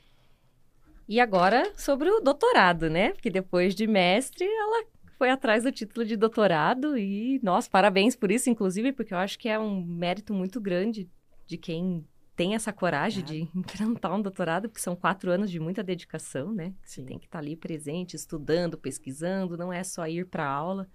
E 1.08 1.20
agora 1.20 1.74
sobre 1.78 2.10
o 2.10 2.20
doutorado, 2.20 2.90
né? 2.90 3.12
Porque 3.12 3.30
depois 3.30 3.74
de 3.74 3.88
mestre, 3.88 4.46
ela 4.46 4.86
foi 5.18 5.30
atrás 5.30 5.64
do 5.64 5.72
título 5.72 6.06
de 6.06 6.16
doutorado 6.16 6.98
e, 6.98 7.40
nossa, 7.44 7.70
parabéns 7.70 8.16
por 8.16 8.32
isso, 8.32 8.50
inclusive, 8.50 8.92
porque 8.92 9.14
eu 9.14 9.18
acho 9.18 9.38
que 9.38 9.48
é 9.48 9.60
um 9.60 9.84
mérito 9.84 10.34
muito 10.34 10.60
grande 10.60 11.10
de 11.46 11.58
quem 11.58 12.08
tem 12.36 12.56
essa 12.56 12.72
coragem 12.72 13.24
é. 13.24 13.26
de 13.26 13.50
enfrentar 13.56 14.14
um 14.14 14.22
doutorado, 14.22 14.70
porque 14.70 14.82
são 14.82 14.96
quatro 14.96 15.32
anos 15.32 15.52
de 15.52 15.60
muita 15.60 15.84
dedicação, 15.84 16.54
né? 16.54 16.74
Sim. 16.84 17.02
Você 17.02 17.08
tem 17.08 17.20
que 17.20 17.26
estar 17.26 17.40
ali 17.40 17.56
presente, 17.56 18.16
estudando, 18.16 18.78
pesquisando, 18.78 19.58
não 19.58 19.72
é 19.72 19.84
só 19.84 20.08
ir 20.08 20.26
para 20.26 20.46
aula. 20.46 20.88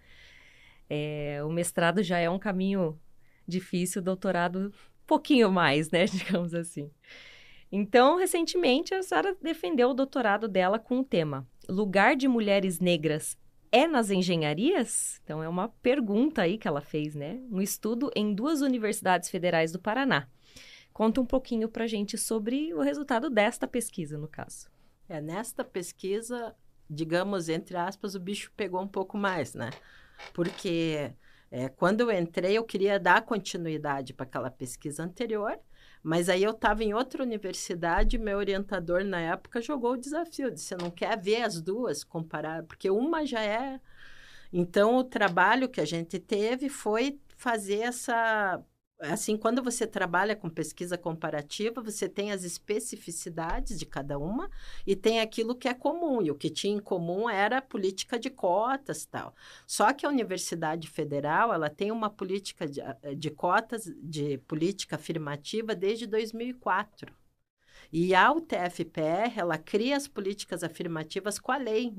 É, 0.88 1.40
o 1.44 1.50
mestrado 1.50 2.02
já 2.02 2.18
é 2.18 2.30
um 2.30 2.38
caminho 2.38 2.98
difícil, 3.46 4.00
o 4.00 4.04
doutorado 4.04 4.68
um 4.68 5.06
pouquinho 5.06 5.50
mais, 5.50 5.90
né? 5.90 6.06
Digamos 6.06 6.54
assim. 6.54 6.90
Então, 7.70 8.16
recentemente, 8.16 8.94
a 8.94 9.02
Sara 9.02 9.36
defendeu 9.42 9.90
o 9.90 9.94
doutorado 9.94 10.48
dela 10.48 10.78
com 10.78 11.00
o 11.00 11.04
tema 11.04 11.46
Lugar 11.68 12.14
de 12.14 12.28
Mulheres 12.28 12.78
Negras 12.78 13.36
é 13.72 13.86
nas 13.86 14.10
engenharias? 14.10 15.20
Então, 15.24 15.42
é 15.42 15.48
uma 15.48 15.68
pergunta 15.68 16.42
aí 16.42 16.56
que 16.56 16.68
ela 16.68 16.80
fez, 16.80 17.14
né? 17.14 17.40
Um 17.50 17.60
estudo 17.60 18.10
em 18.14 18.32
duas 18.32 18.60
universidades 18.60 19.28
federais 19.28 19.72
do 19.72 19.78
Paraná. 19.78 20.28
Conta 20.96 21.20
um 21.20 21.26
pouquinho 21.26 21.68
para 21.68 21.84
a 21.84 21.86
gente 21.86 22.16
sobre 22.16 22.72
o 22.72 22.80
resultado 22.80 23.28
desta 23.28 23.68
pesquisa, 23.68 24.16
no 24.16 24.26
caso. 24.26 24.66
É, 25.06 25.20
nesta 25.20 25.62
pesquisa, 25.62 26.56
digamos, 26.88 27.50
entre 27.50 27.76
aspas, 27.76 28.14
o 28.14 28.18
bicho 28.18 28.50
pegou 28.56 28.80
um 28.80 28.88
pouco 28.88 29.18
mais, 29.18 29.52
né? 29.52 29.68
Porque 30.32 31.12
é, 31.50 31.68
quando 31.68 32.00
eu 32.00 32.10
entrei, 32.10 32.56
eu 32.56 32.64
queria 32.64 32.98
dar 32.98 33.20
continuidade 33.26 34.14
para 34.14 34.24
aquela 34.24 34.50
pesquisa 34.50 35.04
anterior, 35.04 35.60
mas 36.02 36.30
aí 36.30 36.42
eu 36.42 36.52
estava 36.52 36.82
em 36.82 36.94
outra 36.94 37.22
universidade 37.22 38.16
meu 38.16 38.38
orientador 38.38 39.04
na 39.04 39.20
época 39.20 39.60
jogou 39.60 39.92
o 39.92 39.98
desafio, 39.98 40.50
disse, 40.50 40.68
você 40.68 40.76
não 40.76 40.90
quer 40.90 41.20
ver 41.20 41.42
as 41.42 41.60
duas, 41.60 42.02
comparar, 42.02 42.62
porque 42.62 42.88
uma 42.88 43.26
já 43.26 43.42
é... 43.42 43.78
Então, 44.50 44.96
o 44.96 45.04
trabalho 45.04 45.68
que 45.68 45.82
a 45.82 45.84
gente 45.84 46.18
teve 46.18 46.70
foi 46.70 47.20
fazer 47.36 47.80
essa 47.80 48.64
assim, 49.00 49.36
quando 49.36 49.62
você 49.62 49.86
trabalha 49.86 50.34
com 50.34 50.48
pesquisa 50.48 50.96
comparativa, 50.96 51.82
você 51.82 52.08
tem 52.08 52.32
as 52.32 52.44
especificidades 52.44 53.78
de 53.78 53.86
cada 53.86 54.18
uma 54.18 54.50
e 54.86 54.96
tem 54.96 55.20
aquilo 55.20 55.54
que 55.54 55.68
é 55.68 55.74
comum. 55.74 56.22
E 56.22 56.30
o 56.30 56.34
que 56.34 56.50
tinha 56.50 56.76
em 56.76 56.80
comum 56.80 57.28
era 57.28 57.58
a 57.58 57.62
política 57.62 58.18
de 58.18 58.30
cotas 58.30 59.04
tal. 59.06 59.34
Só 59.66 59.92
que 59.92 60.06
a 60.06 60.08
Universidade 60.08 60.88
Federal, 60.88 61.52
ela 61.52 61.68
tem 61.68 61.90
uma 61.90 62.10
política 62.10 62.66
de, 62.66 62.80
eh, 62.80 63.14
de 63.14 63.30
cotas, 63.30 63.84
de 64.02 64.38
política 64.38 64.96
afirmativa 64.96 65.74
desde 65.74 66.06
2004. 66.06 67.14
E 67.92 68.14
a 68.14 68.32
UTFPR, 68.32 69.38
ela 69.38 69.58
cria 69.58 69.96
as 69.96 70.08
políticas 70.08 70.64
afirmativas 70.64 71.38
com 71.38 71.52
a 71.52 71.56
lei, 71.56 71.94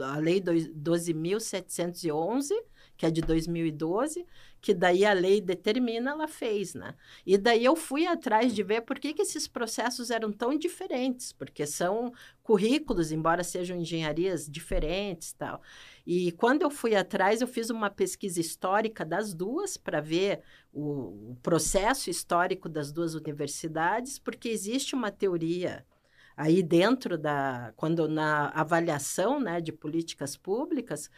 a 0.00 0.18
Lei 0.18 0.40
12.711, 0.40 2.52
que 3.00 3.06
é 3.06 3.10
de 3.10 3.22
2012, 3.22 4.26
que 4.60 4.74
daí 4.74 5.06
a 5.06 5.14
lei 5.14 5.40
determina, 5.40 6.10
ela 6.10 6.28
fez, 6.28 6.74
né? 6.74 6.94
E 7.24 7.38
daí 7.38 7.64
eu 7.64 7.74
fui 7.74 8.06
atrás 8.06 8.54
de 8.54 8.62
ver 8.62 8.82
por 8.82 8.98
que, 8.98 9.14
que 9.14 9.22
esses 9.22 9.48
processos 9.48 10.10
eram 10.10 10.30
tão 10.30 10.54
diferentes, 10.54 11.32
porque 11.32 11.66
são 11.66 12.12
currículos, 12.42 13.10
embora 13.10 13.42
sejam 13.42 13.78
engenharias 13.78 14.46
diferentes 14.46 15.32
tal. 15.32 15.62
E 16.06 16.30
quando 16.32 16.60
eu 16.60 16.70
fui 16.70 16.94
atrás, 16.94 17.40
eu 17.40 17.48
fiz 17.48 17.70
uma 17.70 17.88
pesquisa 17.88 18.38
histórica 18.38 19.02
das 19.02 19.32
duas 19.32 19.78
para 19.78 20.02
ver 20.02 20.42
o, 20.70 21.30
o 21.30 21.36
processo 21.42 22.10
histórico 22.10 22.68
das 22.68 22.92
duas 22.92 23.14
universidades, 23.14 24.18
porque 24.18 24.50
existe 24.50 24.94
uma 24.94 25.10
teoria 25.10 25.86
aí 26.40 26.62
dentro 26.62 27.18
da 27.18 27.70
quando 27.76 28.08
na 28.08 28.48
avaliação 28.48 29.38
né, 29.38 29.60
de 29.60 29.72
políticas 29.72 30.38
públicas 30.38 31.10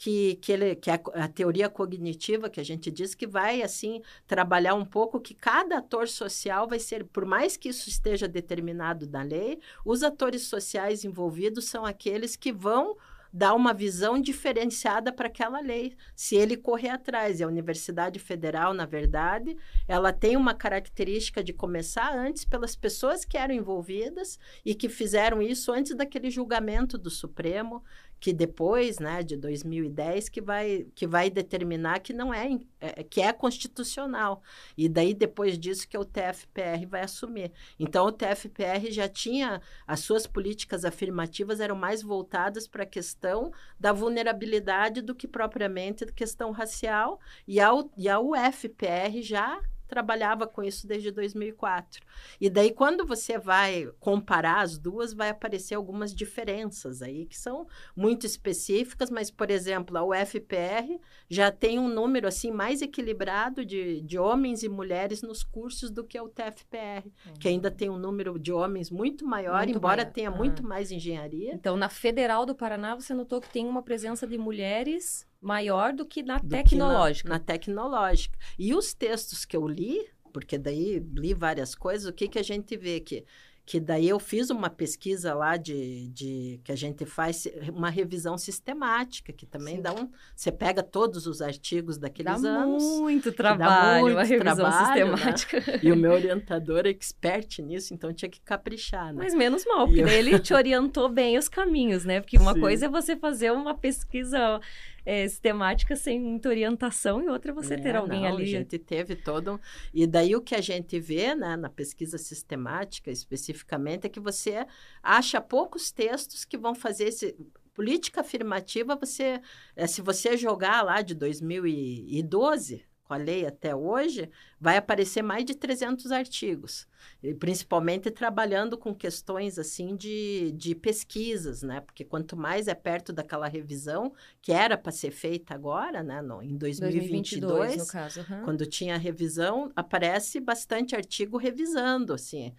que, 0.00 0.36
que, 0.36 0.50
ele, 0.50 0.74
que 0.76 0.90
a, 0.90 0.98
a, 1.12 1.28
teoria 1.28 1.68
cognitiva 1.68 2.48
que 2.48 2.58
a 2.58 2.64
gente 2.64 2.90
diz 2.90 3.14
que 3.14 3.26
vai 3.26 3.60
assim 3.60 4.00
trabalhar 4.26 4.74
um 4.74 4.84
pouco 4.84 5.20
que 5.20 5.34
cada 5.34 5.76
ator 5.76 6.08
social 6.08 6.66
vai 6.66 6.78
ser, 6.78 7.04
por 7.04 7.26
mais 7.26 7.54
que 7.54 7.68
isso 7.68 7.86
esteja 7.86 8.26
determinado 8.26 9.06
na 9.06 9.22
lei, 9.22 9.60
os 9.84 10.02
atores 10.02 10.44
sociais 10.44 11.04
envolvidos 11.04 11.66
são 11.66 11.84
aqueles 11.84 12.34
que 12.34 12.50
vão 12.50 12.96
dar 13.32 13.54
uma 13.54 13.72
visão 13.72 14.20
diferenciada 14.20 15.12
para 15.12 15.28
aquela 15.28 15.60
lei, 15.60 15.94
se 16.16 16.34
ele 16.34 16.56
correr 16.56 16.88
atrás. 16.88 17.38
E 17.38 17.44
a 17.44 17.46
Universidade 17.46 18.18
Federal, 18.18 18.74
na 18.74 18.86
verdade, 18.86 19.56
ela 19.86 20.12
tem 20.12 20.36
uma 20.36 20.54
característica 20.54 21.44
de 21.44 21.52
começar 21.52 22.12
antes 22.12 22.44
pelas 22.44 22.74
pessoas 22.74 23.24
que 23.24 23.36
eram 23.36 23.54
envolvidas 23.54 24.38
e 24.64 24.74
que 24.74 24.88
fizeram 24.88 25.40
isso 25.40 25.70
antes 25.70 25.94
daquele 25.94 26.30
julgamento 26.30 26.98
do 26.98 27.10
Supremo, 27.10 27.84
que 28.20 28.34
depois, 28.34 28.98
né, 28.98 29.22
de 29.22 29.34
2010, 29.34 30.28
que 30.28 30.42
vai, 30.42 30.86
que 30.94 31.06
vai 31.06 31.30
determinar 31.30 32.00
que 32.00 32.12
não 32.12 32.32
é, 32.32 32.58
é, 32.78 33.02
que 33.02 33.22
é 33.22 33.32
constitucional. 33.32 34.42
E 34.76 34.88
daí, 34.88 35.14
depois 35.14 35.58
disso, 35.58 35.88
que 35.88 35.96
o 35.96 36.04
TFPR 36.04 36.86
vai 36.86 37.00
assumir. 37.00 37.50
Então, 37.78 38.06
o 38.06 38.12
TFPR 38.12 38.90
já 38.90 39.08
tinha, 39.08 39.62
as 39.86 40.00
suas 40.00 40.26
políticas 40.26 40.84
afirmativas 40.84 41.60
eram 41.60 41.74
mais 41.74 42.02
voltadas 42.02 42.68
para 42.68 42.82
a 42.82 42.86
questão 42.86 43.50
da 43.78 43.90
vulnerabilidade 43.92 45.00
do 45.00 45.14
que 45.14 45.26
propriamente 45.26 46.04
questão 46.12 46.50
racial, 46.50 47.18
e 47.48 47.58
a, 47.58 47.70
e 47.96 48.08
a 48.08 48.20
UFPR 48.20 49.22
já 49.22 49.60
trabalhava 49.90 50.46
com 50.46 50.62
isso 50.62 50.86
desde 50.86 51.10
2004. 51.10 52.00
E 52.40 52.48
daí, 52.48 52.72
quando 52.72 53.04
você 53.04 53.36
vai 53.36 53.90
comparar 53.98 54.60
as 54.60 54.78
duas, 54.78 55.12
vai 55.12 55.30
aparecer 55.30 55.74
algumas 55.74 56.14
diferenças 56.14 57.02
aí, 57.02 57.26
que 57.26 57.36
são 57.36 57.66
muito 57.96 58.24
específicas, 58.24 59.10
mas, 59.10 59.32
por 59.32 59.50
exemplo, 59.50 59.98
a 59.98 60.04
UFPR 60.04 61.00
já 61.28 61.50
tem 61.50 61.78
um 61.78 61.88
número 61.88 62.28
assim 62.28 62.52
mais 62.52 62.80
equilibrado 62.80 63.64
de, 63.64 64.00
de 64.02 64.16
homens 64.16 64.62
e 64.62 64.68
mulheres 64.68 65.22
nos 65.22 65.42
cursos 65.42 65.90
do 65.90 66.04
que 66.04 66.16
a 66.16 66.22
UTFPR, 66.22 67.04
uhum. 67.26 67.34
que 67.40 67.48
ainda 67.48 67.70
tem 67.70 67.90
um 67.90 67.98
número 67.98 68.38
de 68.38 68.52
homens 68.52 68.90
muito 68.90 69.26
maior, 69.26 69.64
muito 69.64 69.76
embora 69.76 70.02
maior. 70.02 70.12
tenha 70.12 70.30
muito 70.30 70.62
mais 70.62 70.92
engenharia. 70.92 71.52
Então, 71.52 71.76
na 71.76 71.88
Federal 71.88 72.46
do 72.46 72.54
Paraná, 72.54 72.94
você 72.94 73.12
notou 73.12 73.40
que 73.40 73.50
tem 73.50 73.66
uma 73.66 73.82
presença 73.82 74.24
de 74.24 74.38
mulheres 74.38 75.28
maior 75.40 75.92
do 75.92 76.04
que 76.04 76.22
na 76.22 76.38
do 76.38 76.48
tecnológica. 76.48 77.28
Que 77.28 77.28
na, 77.28 77.38
na, 77.38 77.44
tecnológica. 77.44 78.38
E 78.58 78.74
os 78.74 78.92
textos 78.92 79.44
que 79.44 79.56
eu 79.56 79.66
li, 79.66 80.06
porque 80.32 80.58
daí 80.58 80.98
li 80.98 81.34
várias 81.34 81.74
coisas, 81.74 82.06
o 82.06 82.12
que, 82.12 82.28
que 82.28 82.38
a 82.38 82.42
gente 82.42 82.76
vê 82.76 83.00
que 83.00 83.24
que 83.70 83.78
daí 83.78 84.08
eu 84.08 84.18
fiz 84.18 84.50
uma 84.50 84.68
pesquisa 84.68 85.32
lá 85.32 85.56
de, 85.56 86.08
de 86.08 86.60
que 86.64 86.72
a 86.72 86.74
gente 86.74 87.04
faz 87.04 87.46
uma 87.72 87.88
revisão 87.88 88.36
sistemática, 88.36 89.32
que 89.32 89.46
também 89.46 89.76
Sim. 89.76 89.82
dá 89.82 89.92
um. 89.92 90.10
Você 90.34 90.50
pega 90.50 90.82
todos 90.82 91.24
os 91.28 91.40
artigos 91.40 91.96
daqueles 91.96 92.42
dá 92.42 92.48
anos. 92.48 92.82
Muito 92.82 93.30
trabalho, 93.30 94.02
muito 94.02 94.16
uma 94.16 94.24
revisão 94.24 94.56
trabalho, 94.56 95.12
né? 95.12 95.16
sistemática. 95.16 95.72
Né? 95.72 95.80
E 95.84 95.92
o 95.92 95.96
meu 95.96 96.10
orientador 96.10 96.84
é 96.84 96.88
expert 96.88 97.60
nisso, 97.60 97.94
então 97.94 98.12
tinha 98.12 98.28
que 98.28 98.40
caprichar. 98.40 99.14
Né? 99.14 99.22
Mas 99.22 99.34
menos 99.34 99.64
mal, 99.64 99.86
porque 99.86 100.02
eu... 100.02 100.08
ele 100.08 100.40
te 100.40 100.52
orientou 100.52 101.08
bem 101.08 101.38
os 101.38 101.48
caminhos, 101.48 102.04
né? 102.04 102.20
Porque 102.20 102.38
uma 102.38 102.54
Sim. 102.54 102.60
coisa 102.60 102.86
é 102.86 102.88
você 102.88 103.14
fazer 103.14 103.52
uma 103.52 103.74
pesquisa 103.74 104.60
é, 105.04 105.26
sistemática 105.28 105.96
sem 105.96 106.20
muita 106.20 106.48
orientação 106.48 107.22
e 107.22 107.28
outra 107.28 107.52
você 107.52 107.74
é, 107.74 107.78
ter 107.78 107.96
alguém 107.96 108.22
não, 108.22 108.28
ali. 108.28 108.42
A 108.44 108.46
gente 108.46 108.78
teve 108.78 109.16
todo. 109.16 109.54
Um... 109.54 109.58
E 109.92 110.06
daí 110.06 110.34
o 110.36 110.40
que 110.40 110.54
a 110.54 110.60
gente 110.60 110.98
vê 110.98 111.34
né, 111.34 111.56
na 111.56 111.68
pesquisa 111.68 112.18
sistemática, 112.18 113.10
especificamente, 113.10 114.06
é 114.06 114.10
que 114.10 114.20
você 114.20 114.66
acha 115.02 115.40
poucos 115.40 115.90
textos 115.90 116.44
que 116.44 116.58
vão 116.58 116.74
fazer 116.74 117.04
esse. 117.04 117.36
Política 117.72 118.20
afirmativa, 118.20 118.94
você, 118.96 119.40
é, 119.74 119.86
se 119.86 120.02
você 120.02 120.36
jogar 120.36 120.82
lá 120.82 121.00
de 121.00 121.14
2012, 121.14 122.84
com 123.10 123.14
a 123.14 123.16
lei 123.16 123.44
até 123.44 123.74
hoje, 123.74 124.30
vai 124.60 124.76
aparecer 124.76 125.20
mais 125.20 125.44
de 125.44 125.52
300 125.52 126.12
artigos, 126.12 126.86
e 127.20 127.34
principalmente 127.34 128.08
trabalhando 128.08 128.78
com 128.78 128.94
questões 128.94 129.58
assim 129.58 129.96
de, 129.96 130.52
de 130.52 130.76
pesquisas, 130.76 131.60
né? 131.60 131.80
Porque 131.80 132.04
quanto 132.04 132.36
mais 132.36 132.68
é 132.68 132.74
perto 132.74 133.12
daquela 133.12 133.48
revisão 133.48 134.12
que 134.40 134.52
era 134.52 134.78
para 134.78 134.92
ser 134.92 135.10
feita 135.10 135.54
agora, 135.54 136.04
né? 136.04 136.22
No, 136.22 136.40
em 136.40 136.56
2022, 136.56 137.40
2022 137.48 137.76
no 137.78 137.86
caso, 137.88 138.20
uhum. 138.20 138.44
quando 138.44 138.64
tinha 138.64 138.94
a 138.94 138.98
revisão, 138.98 139.72
aparece 139.74 140.38
bastante 140.38 140.94
artigo 140.94 141.36
revisando, 141.36 142.14
assim. 142.14 142.54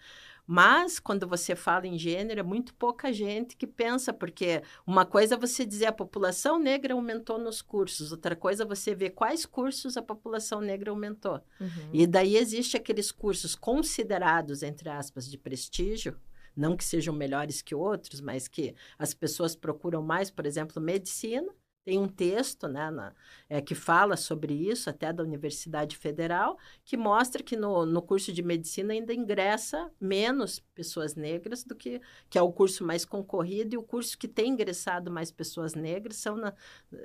Mas, 0.53 0.99
quando 0.99 1.25
você 1.25 1.55
fala 1.55 1.87
em 1.87 1.97
gênero, 1.97 2.41
é 2.41 2.43
muito 2.43 2.73
pouca 2.73 3.13
gente 3.13 3.55
que 3.55 3.65
pensa, 3.65 4.11
porque 4.11 4.61
uma 4.85 5.05
coisa 5.05 5.35
é 5.35 5.37
você 5.37 5.65
dizer 5.65 5.85
a 5.85 5.93
população 5.93 6.59
negra 6.59 6.93
aumentou 6.93 7.39
nos 7.39 7.61
cursos, 7.61 8.11
outra 8.11 8.35
coisa 8.35 8.63
é 8.63 8.65
você 8.65 8.93
ver 8.93 9.11
quais 9.11 9.45
cursos 9.45 9.95
a 9.95 10.01
população 10.01 10.59
negra 10.59 10.91
aumentou. 10.91 11.39
Uhum. 11.57 11.89
E 11.93 12.05
daí 12.05 12.35
existe 12.35 12.75
aqueles 12.75 13.13
cursos 13.13 13.55
considerados, 13.55 14.61
entre 14.61 14.89
aspas, 14.89 15.31
de 15.31 15.37
prestígio, 15.37 16.19
não 16.53 16.75
que 16.75 16.83
sejam 16.83 17.15
melhores 17.15 17.61
que 17.61 17.73
outros, 17.73 18.19
mas 18.19 18.49
que 18.49 18.75
as 18.99 19.13
pessoas 19.13 19.55
procuram 19.55 20.03
mais, 20.03 20.29
por 20.29 20.45
exemplo, 20.45 20.81
medicina, 20.81 21.49
tem 21.83 21.97
um 21.99 22.07
texto 22.07 22.67
né, 22.67 22.91
na, 22.91 23.13
é, 23.49 23.61
que 23.61 23.73
fala 23.73 24.15
sobre 24.15 24.53
isso, 24.53 24.89
até 24.89 25.11
da 25.11 25.23
Universidade 25.23 25.97
Federal, 25.97 26.57
que 26.85 26.95
mostra 26.95 27.41
que 27.41 27.55
no, 27.55 27.85
no 27.85 28.01
curso 28.01 28.31
de 28.31 28.43
medicina 28.43 28.93
ainda 28.93 29.13
ingressa 29.13 29.91
menos 29.99 30.59
pessoas 30.75 31.15
negras 31.15 31.63
do 31.63 31.75
que, 31.75 31.99
que 32.29 32.37
é 32.37 32.41
o 32.41 32.51
curso 32.51 32.85
mais 32.85 33.03
concorrido, 33.03 33.75
e 33.75 33.77
o 33.77 33.83
curso 33.83 34.17
que 34.17 34.27
tem 34.27 34.51
ingressado 34.51 35.11
mais 35.11 35.31
pessoas 35.31 35.73
negras 35.73 36.17
são, 36.17 36.35
na, 36.35 36.53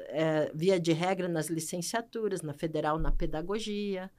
é, 0.09 0.51
via 0.55 0.79
de 0.79 0.93
regra, 0.93 1.29
nas 1.29 1.49
licenciaturas, 1.49 2.43
na 2.43 2.53
federal, 2.53 2.99
na 2.99 3.11
pedagogia 3.11 4.11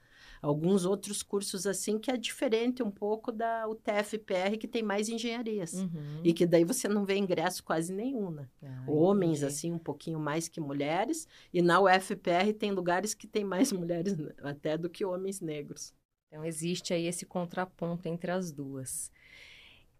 alguns 0.41 0.85
outros 0.85 1.23
cursos 1.23 1.65
assim 1.65 1.97
que 1.99 2.11
é 2.11 2.17
diferente 2.17 2.83
um 2.83 2.91
pouco 2.91 3.31
da 3.31 3.67
UTF-PR 3.67 4.57
que 4.59 4.67
tem 4.67 4.83
mais 4.83 5.09
engenharias 5.09 5.73
uhum. 5.73 6.21
e 6.23 6.33
que 6.33 6.45
daí 6.45 6.63
você 6.63 6.87
não 6.87 7.05
vê 7.05 7.17
ingresso 7.17 7.63
quase 7.63 7.93
nenhum, 7.93 8.31
né? 8.31 8.47
Ah, 8.63 8.85
Homens 8.87 9.39
entendi. 9.39 9.45
assim 9.45 9.73
um 9.73 9.79
pouquinho 9.79 10.19
mais 10.19 10.47
que 10.47 10.59
mulheres 10.59 11.27
e 11.53 11.61
na 11.61 11.79
UFPR 11.79 12.53
tem 12.57 12.71
lugares 12.71 13.13
que 13.13 13.27
tem 13.27 13.43
mais 13.43 13.71
mulheres 13.73 14.15
até 14.41 14.77
do 14.77 14.89
que 14.89 15.05
homens 15.05 15.41
negros. 15.41 15.93
Então 16.27 16.43
existe 16.43 16.93
aí 16.93 17.05
esse 17.05 17.25
contraponto 17.25 18.07
entre 18.07 18.31
as 18.31 18.51
duas. 18.51 19.11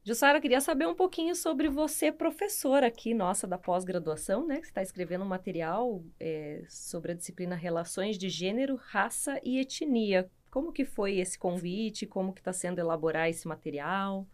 Jussara, 0.08 0.40
queria 0.40 0.62
saber 0.62 0.88
um 0.88 0.96
pouquinho 0.96 1.36
sobre 1.36 1.68
você, 1.68 2.14
professora 2.14 2.88
aqui, 2.88 3.14
nossa, 3.14 3.46
da 3.46 3.58
pós-graduação, 3.58 4.48
né? 4.48 4.56
Você 4.56 4.70
está 4.70 4.82
escrevendo 4.82 5.26
um 5.26 5.28
material 5.28 6.02
é, 6.18 6.64
sobre 6.70 7.12
a 7.12 7.14
disciplina 7.14 7.58
Relações 7.58 8.18
de 8.18 8.30
Gênero, 8.30 8.80
Raça 8.82 9.38
e 9.44 9.60
Etnia. 9.60 10.32
Como 10.50 10.72
que 10.72 10.86
foi 10.86 11.18
esse 11.18 11.38
convite? 11.38 12.06
Como 12.06 12.32
que 12.32 12.40
está 12.40 12.54
sendo 12.54 12.80
elaborar 12.80 13.30
esse 13.30 13.46
material? 13.50 14.26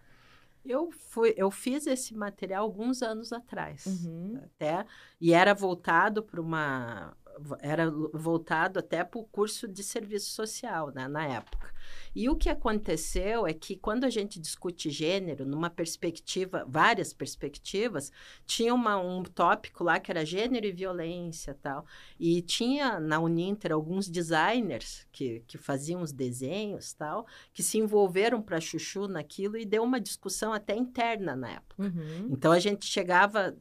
Eu, 0.63 0.91
fui, 0.91 1.33
eu 1.35 1.49
fiz 1.49 1.87
esse 1.87 2.15
material 2.15 2.65
alguns 2.65 3.01
anos 3.01 3.33
atrás, 3.33 3.87
uhum. 3.87 4.39
até, 4.43 4.85
e 5.19 5.33
era 5.33 5.55
voltado 5.55 6.21
para 6.21 6.39
uma 6.39 7.17
era 7.59 7.89
voltado 8.13 8.79
até 8.79 9.03
para 9.03 9.19
o 9.19 9.23
curso 9.25 9.67
de 9.67 9.83
serviço 9.83 10.31
social, 10.31 10.91
né, 10.91 11.07
na 11.07 11.25
época. 11.25 11.73
E 12.15 12.29
o 12.29 12.35
que 12.35 12.49
aconteceu 12.49 13.47
é 13.47 13.53
que 13.53 13.75
quando 13.75 14.03
a 14.03 14.09
gente 14.09 14.39
discute 14.39 14.89
gênero, 14.89 15.45
numa 15.45 15.69
perspectiva, 15.69 16.65
várias 16.67 17.13
perspectivas, 17.13 18.11
tinha 18.45 18.73
uma, 18.73 18.97
um 18.97 19.23
tópico 19.23 19.83
lá 19.83 19.99
que 19.99 20.11
era 20.11 20.25
gênero 20.25 20.65
e 20.65 20.71
violência 20.71 21.57
tal. 21.61 21.85
E 22.19 22.41
tinha 22.41 22.99
na 22.99 23.19
Uninter 23.19 23.71
alguns 23.71 24.07
designers 24.07 25.07
que, 25.11 25.43
que 25.47 25.57
faziam 25.57 26.01
os 26.01 26.11
desenhos 26.11 26.93
tal, 26.93 27.25
que 27.51 27.63
se 27.63 27.77
envolveram 27.77 28.41
para 28.41 28.61
chuchu 28.61 29.07
naquilo 29.07 29.57
e 29.57 29.65
deu 29.65 29.83
uma 29.83 29.99
discussão 29.99 30.53
até 30.53 30.75
interna 30.75 31.35
na 31.35 31.51
época. 31.51 31.83
Uhum. 31.83 32.29
Então 32.31 32.51
a 32.51 32.59
gente 32.59 32.85
chegava 32.85 33.55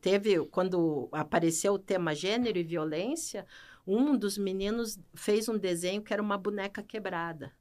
teve 0.00 0.38
quando 0.46 1.08
apareceu 1.12 1.74
o 1.74 1.78
tema 1.78 2.14
gênero 2.14 2.58
e 2.58 2.62
violência, 2.62 3.46
um 3.86 4.16
dos 4.16 4.38
meninos 4.38 4.98
fez 5.14 5.48
um 5.48 5.58
desenho 5.58 6.02
que 6.02 6.12
era 6.12 6.22
uma 6.22 6.38
boneca 6.38 6.82
quebrada. 6.82 7.52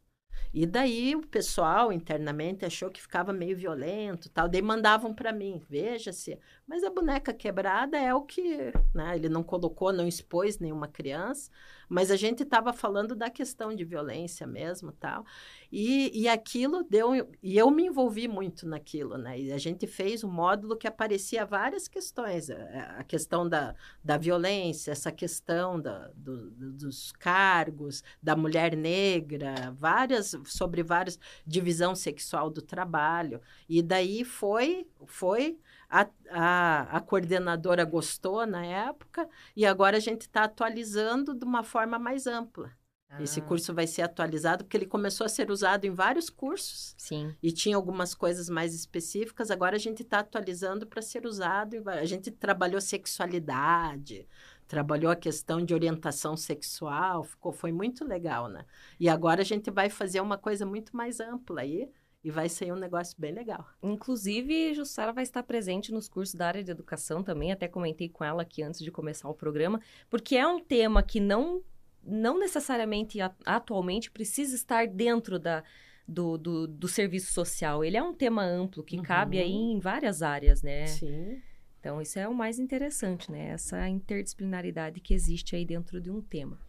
E 0.54 0.66
daí 0.66 1.16
o 1.16 1.28
pessoal 1.28 1.94
internamente 1.94 2.66
achou 2.66 2.90
que 2.90 3.02
ficava 3.02 3.32
meio 3.32 3.56
violento, 3.56 4.30
tal. 4.30 4.50
Daí 4.50 4.62
mandavam 4.62 5.14
para 5.14 5.32
mim, 5.32 5.62
veja-se. 5.70 6.40
Mas 6.66 6.84
a 6.84 6.90
boneca 6.90 7.32
quebrada 7.34 7.98
é 7.98 8.14
o 8.14 8.24
que, 8.24 8.74
né? 8.94 9.16
Ele 9.16 9.30
não 9.30 9.44
colocou, 9.44 9.94
não 9.94 10.08
expôs 10.08 10.58
nenhuma 10.58 10.88
criança. 10.88 11.52
Mas 11.90 12.12
a 12.12 12.16
gente 12.16 12.44
estava 12.44 12.72
falando 12.72 13.16
da 13.16 13.30
questão 13.32 13.74
de 13.74 13.84
violência 13.84 14.46
mesmo, 14.46 14.92
tal. 14.92 15.26
E, 15.72 16.12
e 16.14 16.28
aquilo 16.28 16.84
deu... 16.84 17.30
E 17.42 17.58
eu 17.58 17.72
me 17.72 17.86
envolvi 17.88 18.28
muito 18.28 18.68
naquilo, 18.68 19.18
né? 19.18 19.40
E 19.40 19.52
a 19.52 19.58
gente 19.58 19.88
fez 19.88 20.24
um 20.24 20.30
módulo 20.30 20.78
que 20.78 20.88
aparecia 20.88 21.46
várias 21.46 21.88
questões. 21.88 22.52
A 22.52 23.04
questão 23.04 23.50
da, 23.50 23.74
da 24.04 24.18
violência, 24.18 24.92
essa 24.92 25.12
questão 25.12 25.82
da, 25.82 26.12
do, 26.16 26.52
dos 26.52 27.12
cargos, 27.14 28.04
da 28.22 28.36
mulher 28.36 28.78
negra, 28.78 29.76
várias... 29.78 30.36
Sobre 30.46 30.84
várias... 30.84 31.20
Divisão 31.46 31.96
sexual 31.96 32.52
do 32.52 32.62
trabalho. 32.62 33.42
E 33.68 33.82
daí 33.82 34.24
foi... 34.24 34.88
foi 35.08 35.58
a, 35.90 36.08
a, 36.30 36.98
a 36.98 37.02
coordenadora 37.02 37.84
gostou 37.84 38.46
na 38.46 38.64
época 38.64 39.28
e 39.56 39.66
agora 39.66 39.98
a 39.98 40.00
gente 40.00 40.22
está 40.22 40.44
atualizando 40.44 41.34
de 41.34 41.44
uma 41.44 41.64
forma 41.64 41.98
mais 41.98 42.28
ampla. 42.28 42.72
Ah. 43.10 43.24
Esse 43.24 43.42
curso 43.42 43.74
vai 43.74 43.88
ser 43.88 44.04
atualizado 44.04 44.64
porque 44.64 44.78
ele 44.78 44.86
começou 44.86 45.26
a 45.26 45.30
ser 45.30 45.50
usado 45.50 45.86
em 45.86 45.90
vários 45.90 46.30
cursos. 46.30 46.94
Sim. 46.96 47.36
E 47.42 47.52
tinha 47.52 47.76
algumas 47.76 48.14
coisas 48.14 48.50
mais 48.50 48.76
específicas. 48.76 49.50
Agora 49.50 49.76
a 49.76 49.80
gente 49.80 50.04
está 50.04 50.20
atualizando 50.20 50.86
para 50.86 51.02
ser 51.02 51.26
usado. 51.26 51.78
A 51.90 52.06
gente 52.06 52.30
trabalhou 52.30 52.80
sexualidade, 52.80 54.28
trabalhou 54.68 55.12
a 55.12 55.16
questão 55.16 55.66
de 55.66 55.74
orientação 55.74 56.38
sexual. 56.38 57.24
Ficou, 57.24 57.52
foi 57.52 57.72
muito 57.72 58.06
legal, 58.06 58.48
né? 58.48 58.64
E 59.00 59.10
agora 59.10 59.42
a 59.42 59.46
gente 59.46 59.72
vai 59.72 59.90
fazer 59.90 60.22
uma 60.22 60.38
coisa 60.38 60.64
muito 60.64 60.96
mais 60.96 61.20
ampla 61.20 61.62
aí. 61.62 61.90
E 62.24 62.30
vai 62.30 62.50
ser 62.50 62.74
um 62.74 62.76
negócio 62.76 63.16
bem 63.18 63.32
legal. 63.32 63.66
Inclusive, 63.82 64.74
Jussara 64.74 65.14
vai 65.14 65.24
estar 65.24 65.42
presente 65.42 65.92
nos 65.92 66.10
cursos 66.10 66.36
da 66.36 66.48
área 66.48 66.64
de 66.64 66.70
educação 66.70 67.24
também. 67.24 67.52
Até 67.52 67.68
comentei 67.68 68.10
com 68.10 68.24
ela 68.24 68.42
aqui 68.42 68.62
antes 68.62 68.82
de 68.82 68.92
começar 68.92 69.30
o 69.30 69.34
programa, 69.34 69.80
porque 70.10 70.36
é 70.36 70.46
um 70.46 70.60
tema 70.60 71.02
que 71.02 71.22
não, 71.22 71.64
não 72.04 72.38
necessariamente 72.38 73.20
atualmente 73.46 74.12
precisa 74.12 74.54
estar 74.54 74.86
dentro 74.86 75.40
da, 75.40 75.64
do, 76.06 76.38
do, 76.38 76.68
do 76.68 76.88
serviço 76.90 77.32
social. 77.32 77.86
Ele 77.86 77.96
é 77.96 78.04
um 78.04 78.14
tema 78.14 78.44
amplo 78.44 78.84
que 78.84 78.98
uhum. 78.98 79.04
cabe 79.04 79.40
aí 79.40 79.54
em 79.54 79.80
várias 79.80 80.22
áreas, 80.22 80.62
né? 80.62 80.88
Sim. 80.88 81.42
Então, 81.80 82.02
isso 82.02 82.20
é 82.20 82.28
o 82.28 82.34
mais 82.34 82.60
interessante, 82.60 83.32
né? 83.32 83.52
Essa 83.52 83.88
interdisciplinaridade 83.88 85.00
que 85.00 85.14
existe 85.14 85.56
aí 85.56 85.64
dentro 85.64 86.02
de 86.02 86.12
um 86.12 86.22
tema. 86.22 86.60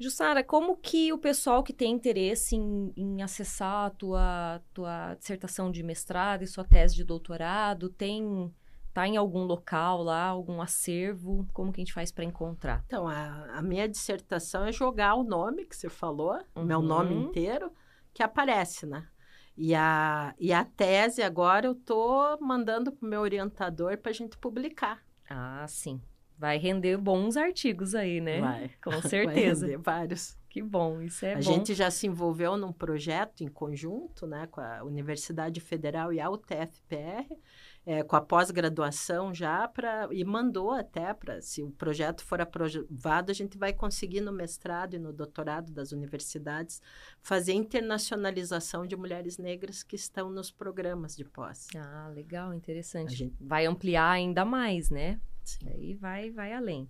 Jussara, 0.00 0.42
como 0.42 0.78
que 0.78 1.12
o 1.12 1.18
pessoal 1.18 1.62
que 1.62 1.74
tem 1.74 1.92
interesse 1.92 2.56
em, 2.56 2.90
em, 2.96 3.22
acessar 3.22 3.86
a 3.86 3.90
tua, 3.90 4.62
tua 4.72 5.14
dissertação 5.16 5.70
de 5.70 5.82
mestrado 5.82 6.42
e 6.42 6.46
sua 6.46 6.64
tese 6.64 6.94
de 6.94 7.04
doutorado 7.04 7.90
tem 7.90 8.50
tá 8.94 9.06
em 9.06 9.18
algum 9.18 9.44
local 9.44 10.02
lá, 10.02 10.24
algum 10.24 10.62
acervo? 10.62 11.46
Como 11.52 11.70
que 11.70 11.82
a 11.82 11.84
gente 11.84 11.92
faz 11.92 12.10
para 12.10 12.24
encontrar? 12.24 12.82
Então, 12.86 13.06
a, 13.06 13.58
a, 13.58 13.62
minha 13.62 13.86
dissertação 13.86 14.64
é 14.64 14.72
jogar 14.72 15.14
o 15.16 15.22
nome 15.22 15.66
que 15.66 15.76
você 15.76 15.90
falou, 15.90 16.40
uhum. 16.56 16.64
meu 16.64 16.80
nome 16.80 17.14
inteiro, 17.14 17.70
que 18.14 18.22
aparece, 18.22 18.86
né? 18.86 19.06
E 19.54 19.74
a, 19.74 20.34
e 20.38 20.50
a 20.50 20.64
tese 20.64 21.22
agora 21.22 21.66
eu 21.66 21.74
tô 21.74 22.38
mandando 22.40 22.90
para 22.90 23.06
o 23.06 23.10
meu 23.10 23.20
orientador 23.20 23.98
para 23.98 24.10
a 24.10 24.14
gente 24.14 24.38
publicar. 24.38 25.04
Ah, 25.28 25.66
sim. 25.68 26.00
Vai 26.40 26.56
render 26.56 26.96
bons 26.96 27.36
artigos 27.36 27.94
aí, 27.94 28.18
né? 28.18 28.40
Vai. 28.40 28.70
Com 28.82 29.02
certeza. 29.02 29.66
Vai 29.66 29.72
render 29.72 29.82
vários. 29.82 30.40
Que 30.48 30.62
bom, 30.62 31.02
isso 31.02 31.24
é 31.24 31.34
a 31.34 31.34
bom. 31.34 31.38
A 31.38 31.42
gente 31.42 31.74
já 31.74 31.90
se 31.90 32.06
envolveu 32.06 32.56
num 32.56 32.72
projeto 32.72 33.44
em 33.44 33.48
conjunto, 33.48 34.26
né, 34.26 34.48
com 34.50 34.60
a 34.60 34.82
Universidade 34.82 35.60
Federal 35.60 36.12
e 36.12 36.18
a 36.18 36.28
UTFPR, 36.28 37.38
é, 37.86 38.02
com 38.02 38.16
a 38.16 38.20
pós-graduação 38.20 39.32
já 39.32 39.68
para 39.68 40.08
e 40.10 40.24
mandou 40.24 40.72
até 40.72 41.14
para 41.14 41.40
se 41.40 41.62
o 41.62 41.70
projeto 41.70 42.24
for 42.24 42.40
aprovado 42.40 43.30
a 43.30 43.34
gente 43.34 43.56
vai 43.56 43.72
conseguir 43.72 44.22
no 44.22 44.32
mestrado 44.32 44.94
e 44.94 44.98
no 44.98 45.12
doutorado 45.12 45.70
das 45.70 45.92
universidades 45.92 46.82
fazer 47.22 47.52
internacionalização 47.52 48.84
de 48.84 48.96
mulheres 48.96 49.38
negras 49.38 49.84
que 49.84 49.94
estão 49.94 50.30
nos 50.30 50.50
programas 50.50 51.14
de 51.14 51.24
pós. 51.24 51.68
Ah, 51.76 52.10
legal, 52.12 52.52
interessante. 52.52 53.14
Gente... 53.14 53.36
Vai 53.38 53.66
ampliar 53.66 54.10
ainda 54.10 54.44
mais, 54.44 54.90
né? 54.90 55.20
Sim. 55.58 55.68
Aí 55.68 55.94
vai, 55.94 56.30
vai 56.30 56.52
além. 56.52 56.88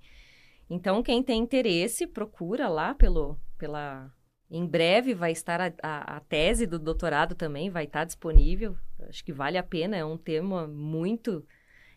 Então, 0.68 1.02
quem 1.02 1.22
tem 1.22 1.42
interesse, 1.42 2.06
procura 2.06 2.68
lá 2.68 2.94
pelo, 2.94 3.38
pela... 3.58 4.12
Em 4.50 4.66
breve 4.66 5.14
vai 5.14 5.32
estar 5.32 5.60
a, 5.60 5.72
a, 5.82 6.16
a 6.16 6.20
tese 6.20 6.66
do 6.66 6.78
doutorado 6.78 7.34
também, 7.34 7.70
vai 7.70 7.84
estar 7.84 8.04
disponível. 8.04 8.76
Acho 9.08 9.24
que 9.24 9.32
vale 9.32 9.58
a 9.58 9.62
pena, 9.62 9.96
é 9.96 10.04
um 10.04 10.16
tema 10.16 10.66
muito 10.66 11.44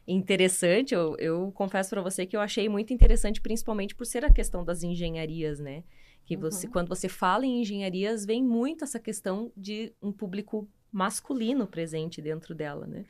interessante. 0.07 0.93
Eu, 0.93 1.15
eu 1.17 1.51
confesso 1.51 1.89
para 1.89 2.01
você 2.01 2.25
que 2.25 2.35
eu 2.35 2.41
achei 2.41 2.69
muito 2.69 2.93
interessante, 2.93 3.41
principalmente 3.41 3.95
por 3.95 4.05
ser 4.05 4.23
a 4.23 4.31
questão 4.31 4.63
das 4.63 4.83
engenharias, 4.83 5.59
né? 5.59 5.83
Que 6.25 6.37
você, 6.37 6.67
uhum. 6.67 6.73
quando 6.73 6.89
você 6.89 7.09
fala 7.09 7.45
em 7.45 7.61
engenharias, 7.61 8.25
vem 8.25 8.43
muito 8.43 8.83
essa 8.83 8.99
questão 8.99 9.51
de 9.57 9.93
um 10.01 10.11
público 10.11 10.67
masculino 10.91 11.67
presente 11.67 12.21
dentro 12.21 12.53
dela, 12.53 12.85
né? 12.85 13.05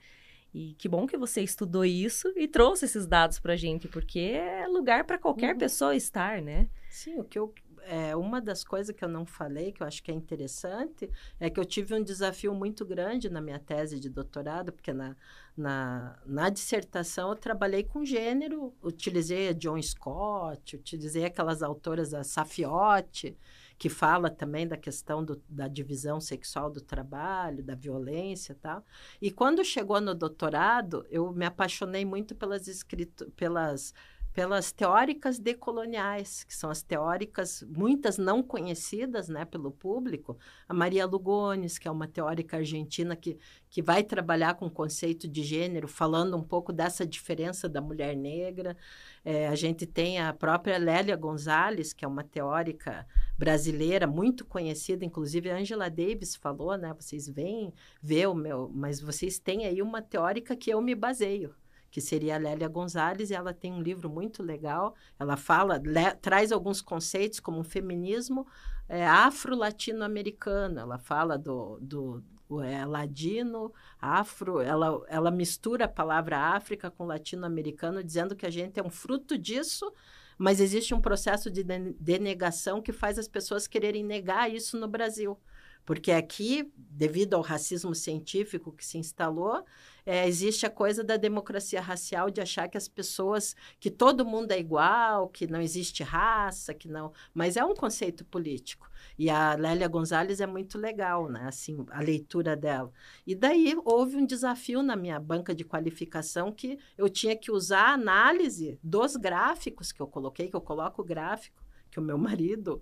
E 0.53 0.75
que 0.75 0.87
bom 0.87 1.07
que 1.07 1.17
você 1.17 1.41
estudou 1.41 1.83
isso 1.83 2.31
e 2.35 2.47
trouxe 2.47 2.85
esses 2.85 3.07
dados 3.07 3.39
para 3.39 3.53
a 3.53 3.57
gente, 3.57 3.87
porque 3.87 4.19
é 4.19 4.67
lugar 4.67 5.03
para 5.03 5.17
qualquer 5.17 5.53
uhum. 5.53 5.59
pessoa 5.59 5.95
estar, 5.95 6.41
né? 6.41 6.69
Sim, 6.89 7.19
o 7.19 7.23
que 7.23 7.39
eu, 7.39 7.51
é, 7.85 8.15
uma 8.15 8.39
das 8.39 8.63
coisas 8.63 8.95
que 8.95 9.03
eu 9.03 9.09
não 9.09 9.25
falei, 9.25 9.71
que 9.71 9.81
eu 9.81 9.87
acho 9.87 10.03
que 10.03 10.11
é 10.11 10.13
interessante, 10.13 11.09
é 11.39 11.49
que 11.49 11.59
eu 11.59 11.65
tive 11.65 11.95
um 11.95 12.03
desafio 12.03 12.53
muito 12.53 12.85
grande 12.85 13.29
na 13.29 13.41
minha 13.41 13.57
tese 13.57 13.99
de 13.99 14.09
doutorado, 14.09 14.71
porque 14.71 14.93
na, 14.93 15.15
na, 15.57 16.19
na 16.23 16.49
dissertação 16.49 17.29
eu 17.29 17.35
trabalhei 17.35 17.83
com 17.83 18.05
gênero, 18.05 18.75
utilizei 18.83 19.49
a 19.49 19.53
John 19.53 19.81
Scott, 19.81 20.75
utilizei 20.75 21.25
aquelas 21.25 21.63
autoras, 21.63 22.13
a 22.13 22.23
Safiotti, 22.23 23.35
que 23.77 23.89
fala 23.89 24.29
também 24.29 24.67
da 24.67 24.77
questão 24.77 25.23
do, 25.23 25.41
da 25.47 25.67
divisão 25.67 26.19
sexual 26.19 26.69
do 26.69 26.81
trabalho, 26.81 27.63
da 27.63 27.75
violência 27.75 28.53
e 28.53 28.55
tal. 28.55 28.85
E 29.21 29.31
quando 29.31 29.63
chegou 29.63 29.99
no 29.99 30.15
doutorado, 30.15 31.05
eu 31.09 31.31
me 31.31 31.45
apaixonei 31.45 32.05
muito 32.05 32.35
pelas, 32.35 32.67
escrito, 32.67 33.29
pelas 33.31 33.93
pelas 34.33 34.71
teóricas 34.71 35.37
decoloniais, 35.37 36.43
que 36.43 36.55
são 36.55 36.71
as 36.71 36.81
teóricas, 36.81 37.63
muitas 37.69 38.17
não 38.17 38.41
conhecidas 38.41 39.29
né, 39.29 39.45
pelo 39.45 39.71
público. 39.71 40.37
A 40.67 40.73
Maria 40.73 41.05
Lugones, 41.05 41.77
que 41.77 41.87
é 41.87 41.91
uma 41.91 42.07
teórica 42.07 42.57
argentina 42.57 43.15
que, 43.15 43.37
que 43.69 43.81
vai 43.81 44.03
trabalhar 44.03 44.55
com 44.55 44.65
o 44.65 44.71
conceito 44.71 45.27
de 45.27 45.43
gênero, 45.43 45.87
falando 45.87 46.35
um 46.35 46.41
pouco 46.41 46.73
dessa 46.73 47.05
diferença 47.05 47.69
da 47.69 47.79
mulher 47.79 48.15
negra. 48.15 48.75
É, 49.23 49.47
a 49.47 49.55
gente 49.55 49.85
tem 49.85 50.19
a 50.19 50.33
própria 50.33 50.79
Lélia 50.79 51.15
Gonzalez, 51.15 51.93
que 51.93 52.03
é 52.03 52.07
uma 52.07 52.23
teórica 52.23 53.05
brasileira 53.37 54.07
muito 54.07 54.43
conhecida, 54.45 55.05
inclusive 55.05 55.51
a 55.51 55.57
Angela 55.57 55.89
Davis 55.89 56.35
falou, 56.35 56.75
né? 56.75 56.91
Vocês 56.99 57.29
vêm 57.29 57.71
ver 58.01 58.27
o 58.27 58.33
meu, 58.33 58.71
mas 58.73 58.99
vocês 58.99 59.37
têm 59.37 59.65
aí 59.65 59.79
uma 59.81 60.01
teórica 60.01 60.55
que 60.55 60.71
eu 60.71 60.81
me 60.81 60.95
baseio 60.95 61.53
que 61.93 62.01
seria 62.01 62.33
a 62.33 62.39
Lélia 62.39 62.67
Gonzalez, 62.67 63.29
e 63.29 63.35
ela 63.35 63.53
tem 63.53 63.71
um 63.71 63.79
livro 63.79 64.09
muito 64.09 64.41
legal. 64.41 64.95
Ela 65.19 65.37
fala, 65.37 65.77
le, 65.77 66.11
traz 66.15 66.51
alguns 66.51 66.81
conceitos 66.81 67.39
como 67.39 67.59
o 67.59 67.63
feminismo 67.63 68.47
é, 68.89 69.05
afro-latino-americano. 69.05 70.79
Ela 70.79 70.97
fala 70.97 71.37
do, 71.37 71.77
do 71.79 72.23
é, 72.63 72.83
ladino, 72.83 73.71
afro, 74.01 74.59
ela, 74.59 75.05
ela 75.07 75.29
mistura 75.29 75.85
a 75.85 75.87
palavra 75.87 76.39
África 76.39 76.89
com 76.89 77.05
latino-americano, 77.05 78.03
dizendo 78.03 78.35
que 78.35 78.47
a 78.47 78.49
gente 78.49 78.79
é 78.79 78.83
um 78.83 78.89
fruto 78.89 79.37
disso, 79.37 79.93
mas 80.35 80.59
existe 80.59 80.95
um 80.95 80.99
processo 80.99 81.51
de 81.51 81.63
denegação 81.99 82.81
que 82.81 82.91
faz 82.91 83.19
as 83.19 83.27
pessoas 83.27 83.67
quererem 83.67 84.03
negar 84.03 84.51
isso 84.51 84.79
no 84.79 84.87
Brasil. 84.87 85.37
Porque 85.85 86.11
aqui, 86.11 86.71
devido 86.77 87.33
ao 87.33 87.41
racismo 87.41 87.93
científico 87.93 88.71
que 88.71 88.85
se 88.85 88.97
instalou, 88.97 89.63
é, 90.05 90.27
existe 90.27 90.65
a 90.65 90.69
coisa 90.69 91.03
da 91.03 91.17
democracia 91.17 91.81
racial, 91.81 92.29
de 92.29 92.41
achar 92.41 92.67
que 92.67 92.77
as 92.77 92.87
pessoas, 92.87 93.55
que 93.79 93.89
todo 93.89 94.25
mundo 94.25 94.51
é 94.51 94.59
igual, 94.59 95.29
que 95.29 95.47
não 95.47 95.61
existe 95.61 96.03
raça, 96.03 96.73
que 96.73 96.87
não. 96.87 97.11
Mas 97.33 97.57
é 97.57 97.63
um 97.63 97.73
conceito 97.73 98.25
político. 98.25 98.89
E 99.17 99.29
a 99.29 99.55
Lélia 99.55 99.87
Gonzalez 99.87 100.39
é 100.39 100.47
muito 100.47 100.77
legal, 100.77 101.29
né? 101.29 101.45
Assim, 101.47 101.85
a 101.91 102.01
leitura 102.01 102.55
dela. 102.55 102.91
E 103.25 103.35
daí 103.35 103.75
houve 103.85 104.17
um 104.17 104.25
desafio 104.25 104.81
na 104.81 104.95
minha 104.95 105.19
banca 105.19 105.53
de 105.53 105.63
qualificação 105.63 106.51
que 106.51 106.77
eu 106.97 107.09
tinha 107.09 107.35
que 107.35 107.51
usar 107.51 107.89
a 107.89 107.93
análise 107.93 108.79
dos 108.83 109.15
gráficos 109.15 109.91
que 109.91 110.01
eu 110.01 110.07
coloquei, 110.07 110.47
que 110.47 110.55
eu 110.55 110.61
coloco 110.61 111.01
o 111.01 111.05
gráfico, 111.05 111.63
que 111.91 111.99
o 111.99 112.03
meu 112.03 112.17
marido 112.19 112.81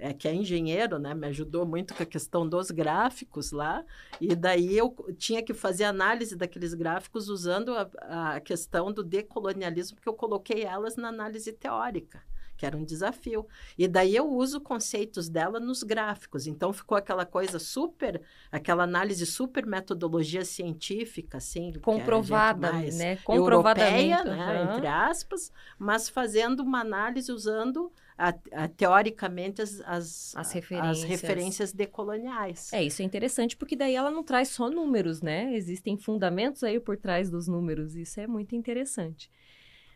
é, 0.00 0.12
que 0.12 0.26
é 0.26 0.34
engenheiro, 0.34 0.98
né, 0.98 1.14
me 1.14 1.26
ajudou 1.28 1.66
muito 1.66 1.94
com 1.94 2.02
a 2.02 2.06
questão 2.06 2.48
dos 2.48 2.70
gráficos 2.70 3.52
lá, 3.52 3.84
e 4.20 4.34
daí 4.34 4.76
eu 4.76 4.94
tinha 5.16 5.42
que 5.42 5.54
fazer 5.54 5.84
análise 5.84 6.34
daqueles 6.34 6.74
gráficos 6.74 7.28
usando 7.28 7.74
a, 7.74 8.34
a 8.34 8.40
questão 8.40 8.92
do 8.92 9.04
decolonialismo, 9.04 9.96
porque 9.96 10.08
eu 10.08 10.14
coloquei 10.14 10.64
elas 10.64 10.96
na 10.96 11.08
análise 11.08 11.52
teórica 11.52 12.22
que 12.60 12.66
era 12.66 12.76
um 12.76 12.84
desafio. 12.84 13.46
E 13.78 13.88
daí 13.88 14.14
eu 14.14 14.30
uso 14.30 14.60
conceitos 14.60 15.30
dela 15.30 15.58
nos 15.58 15.82
gráficos. 15.82 16.46
Então 16.46 16.74
ficou 16.74 16.98
aquela 16.98 17.24
coisa 17.24 17.58
super, 17.58 18.20
aquela 18.52 18.84
análise 18.84 19.24
super 19.24 19.64
metodologia 19.64 20.44
científica, 20.44 21.38
assim, 21.38 21.72
comprovada, 21.80 22.70
né? 22.72 23.16
Comprovadamente, 23.24 24.12
europeia, 24.12 24.36
né? 24.36 24.62
Uhum. 24.62 24.74
entre 24.74 24.86
aspas, 24.86 25.50
mas 25.78 26.10
fazendo 26.10 26.60
uma 26.60 26.80
análise 26.80 27.32
usando 27.32 27.90
a, 28.20 28.34
a, 28.64 28.68
teoricamente 28.68 29.62
as, 29.62 29.80
as, 29.86 30.36
as, 30.36 30.52
referências. 30.52 31.02
as 31.02 31.02
referências 31.04 31.72
decoloniais. 31.72 32.70
É, 32.70 32.84
isso 32.84 33.00
é 33.00 33.04
interessante 33.04 33.56
porque 33.56 33.74
daí 33.74 33.94
ela 33.94 34.10
não 34.10 34.22
traz 34.22 34.48
só 34.48 34.68
números, 34.68 35.22
né? 35.22 35.54
Existem 35.54 35.96
fundamentos 35.96 36.62
aí 36.62 36.78
por 36.78 36.98
trás 36.98 37.30
dos 37.30 37.48
números, 37.48 37.96
isso 37.96 38.20
é 38.20 38.26
muito 38.26 38.54
interessante. 38.54 39.30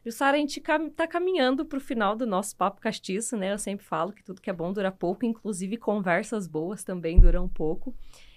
Jussara, 0.06 0.37
a 0.37 0.40
gente 0.40 0.58
está 0.58 1.06
caminhando 1.06 1.66
para 1.66 1.76
o 1.76 1.80
final 1.80 2.16
do 2.16 2.26
nosso 2.26 2.56
papo 2.56 2.80
castiço, 2.80 3.37
né? 3.37 3.52
Eu 3.52 3.58
sempre 3.58 3.84
falo 3.84 4.12
que 4.12 4.24
tudo 4.24 4.40
que 4.40 4.50
é 4.50 4.52
bom 4.52 4.72
dura 4.72 4.90
pouco, 4.90 5.26
inclusive 5.26 5.76
conversas 5.76 6.46
boas 6.46 6.82
também 6.82 7.20
duram 7.20 7.48
pouco. 7.48 7.94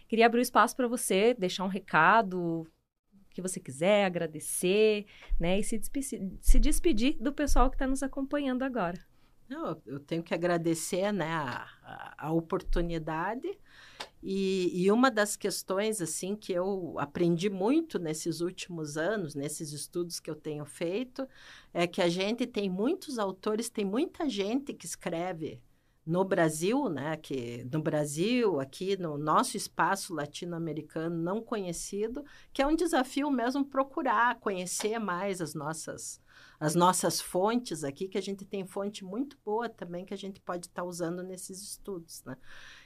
Queria 0.07 0.25
abrir 0.25 0.39
o 0.39 0.41
espaço 0.41 0.75
para 0.75 0.87
você 0.87 1.33
deixar 1.33 1.63
um 1.63 1.69
recado, 1.69 2.65
que 3.29 3.41
você 3.41 3.59
quiser, 3.59 4.05
agradecer, 4.05 5.05
né? 5.39 5.59
E 5.59 5.63
se, 5.63 5.79
se 6.41 6.59
despedir 6.59 7.17
do 7.19 7.31
pessoal 7.31 7.69
que 7.69 7.75
está 7.75 7.87
nos 7.87 8.01
acompanhando 8.01 8.63
agora. 8.63 8.99
Eu 9.85 9.99
tenho 9.99 10.21
que 10.21 10.33
agradecer 10.33 11.11
né, 11.11 11.31
a, 11.31 11.67
a, 11.83 12.27
a 12.27 12.31
oportunidade. 12.31 13.57
E, 14.21 14.71
e, 14.73 14.91
uma 14.91 15.09
das 15.09 15.35
questões 15.35 16.01
assim 16.01 16.35
que 16.35 16.51
eu 16.51 16.95
aprendi 16.97 17.49
muito 17.49 17.99
nesses 17.99 18.41
últimos 18.41 18.97
anos, 18.97 19.35
nesses 19.35 19.71
estudos 19.71 20.19
que 20.19 20.29
eu 20.29 20.35
tenho 20.35 20.65
feito, 20.65 21.27
é 21.73 21.85
que 21.85 22.01
a 22.01 22.09
gente 22.09 22.45
tem 22.45 22.69
muitos 22.69 23.19
autores, 23.19 23.69
tem 23.69 23.85
muita 23.85 24.27
gente 24.27 24.73
que 24.73 24.85
escreve 24.85 25.61
no 26.07 26.23
Brasil, 26.23 26.87
né, 26.87 27.17
que 27.17 27.67
no 27.71 27.81
Brasil, 27.81 28.61
aqui 28.61 28.95
no 28.95 29.17
nosso 29.17 29.57
espaço 29.57 30.13
latino-americano 30.13 31.21
não 31.21 31.41
conhecido, 31.41 32.23
que 32.53 32.61
é 32.61 32.65
um 32.65 32.75
desafio 32.77 33.29
mesmo 33.29 33.65
procurar 33.65 34.39
conhecer 34.39 34.99
mais 34.99 35.41
as 35.41 35.53
nossas 35.53 36.21
as 36.59 36.73
nossas 36.73 37.21
fontes 37.21 37.83
aqui, 37.83 38.07
que 38.07 38.17
a 38.17 38.21
gente 38.21 38.43
tem 38.45 38.65
fonte 38.65 39.03
muito 39.03 39.37
boa 39.45 39.69
também 39.69 40.05
que 40.05 40.13
a 40.13 40.17
gente 40.17 40.39
pode 40.41 40.67
estar 40.67 40.81
tá 40.81 40.87
usando 40.87 41.21
nesses 41.21 41.61
estudos, 41.61 42.23
né? 42.25 42.35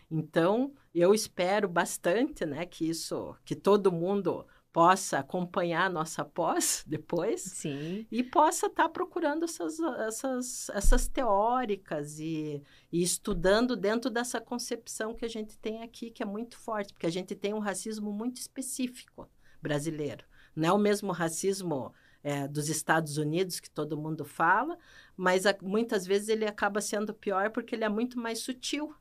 Então, 0.09 0.73
eu 0.93 1.13
espero 1.13 1.69
bastante, 1.69 2.45
né, 2.45 2.65
que 2.65 2.89
isso, 2.89 3.33
que 3.45 3.55
todo 3.55 3.91
mundo 3.91 4.45
possa 4.71 5.19
acompanhar 5.19 5.85
a 5.85 5.89
nossa 5.89 6.23
pós 6.23 6.83
depois 6.87 7.41
Sim. 7.41 8.05
e 8.11 8.23
possa 8.23 8.67
estar 8.67 8.83
tá 8.83 8.89
procurando 8.89 9.43
essas, 9.43 9.79
essas, 9.79 10.69
essas 10.69 11.07
teóricas 11.07 12.19
e, 12.19 12.63
e, 12.91 13.03
estudando 13.03 13.75
dentro 13.75 14.09
dessa 14.09 14.39
concepção 14.39 15.13
que 15.13 15.25
a 15.25 15.29
gente 15.29 15.57
tem 15.57 15.83
aqui, 15.83 16.09
que 16.09 16.23
é 16.23 16.25
muito 16.25 16.57
forte, 16.57 16.93
porque 16.93 17.07
a 17.07 17.11
gente 17.11 17.35
tem 17.35 17.53
um 17.53 17.59
racismo 17.59 18.11
muito 18.11 18.37
específico 18.37 19.29
brasileiro. 19.61 20.25
Não 20.55 20.69
é 20.69 20.71
o 20.71 20.77
mesmo 20.77 21.11
racismo 21.11 21.93
é, 22.23 22.47
dos 22.47 22.69
Estados 22.69 23.17
Unidos 23.17 23.59
que 23.59 23.69
todo 23.69 23.97
mundo 23.97 24.23
fala, 24.23 24.77
mas 25.17 25.45
a, 25.45 25.55
muitas 25.61 26.05
vezes 26.05 26.29
ele 26.29 26.45
acaba 26.45 26.81
sendo 26.81 27.13
pior 27.13 27.49
porque 27.51 27.75
ele 27.75 27.83
é 27.83 27.89
muito 27.89 28.19
mais 28.19 28.39
sutil. 28.39 28.93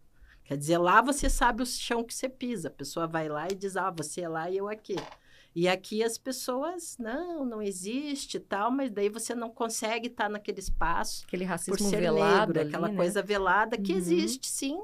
Quer 0.45 0.57
dizer, 0.57 0.79
lá 0.79 1.01
você 1.01 1.31
sabe 1.31 1.63
o 1.63 1.67
chão 1.67 2.03
que 2.03 2.13
você 2.13 2.29
pisa. 2.29 2.69
A 2.69 2.73
pessoa 2.73 3.07
vai 3.07 3.29
lá 3.29 3.47
e 3.49 3.55
diz, 3.55 3.77
ah, 3.77 3.91
você 3.91 4.23
é 4.23 4.29
lá 4.29 4.51
e 4.51 4.57
eu 4.57 4.69
aqui. 4.69 4.97
E 5.55 5.69
aqui 5.69 6.03
as 6.03 6.17
pessoas, 6.17 6.97
não, 6.99 7.45
não 7.45 7.61
existe 7.61 8.39
tal, 8.39 8.71
mas 8.71 8.91
daí 8.91 9.09
você 9.09 9.35
não 9.35 9.51
consegue 9.51 10.07
estar 10.07 10.29
naquele 10.29 10.61
espaço. 10.61 11.25
Aquele 11.27 11.45
racismo 11.45 11.77
por 11.77 11.85
ser 11.85 12.01
velado. 12.01 12.53
Negro, 12.53 12.61
ali, 12.61 12.69
aquela 12.69 12.89
né? 12.89 12.97
coisa 12.97 13.23
velada 13.23 13.77
que 13.77 13.93
uhum. 13.93 13.99
existe, 13.99 14.49
sim, 14.49 14.81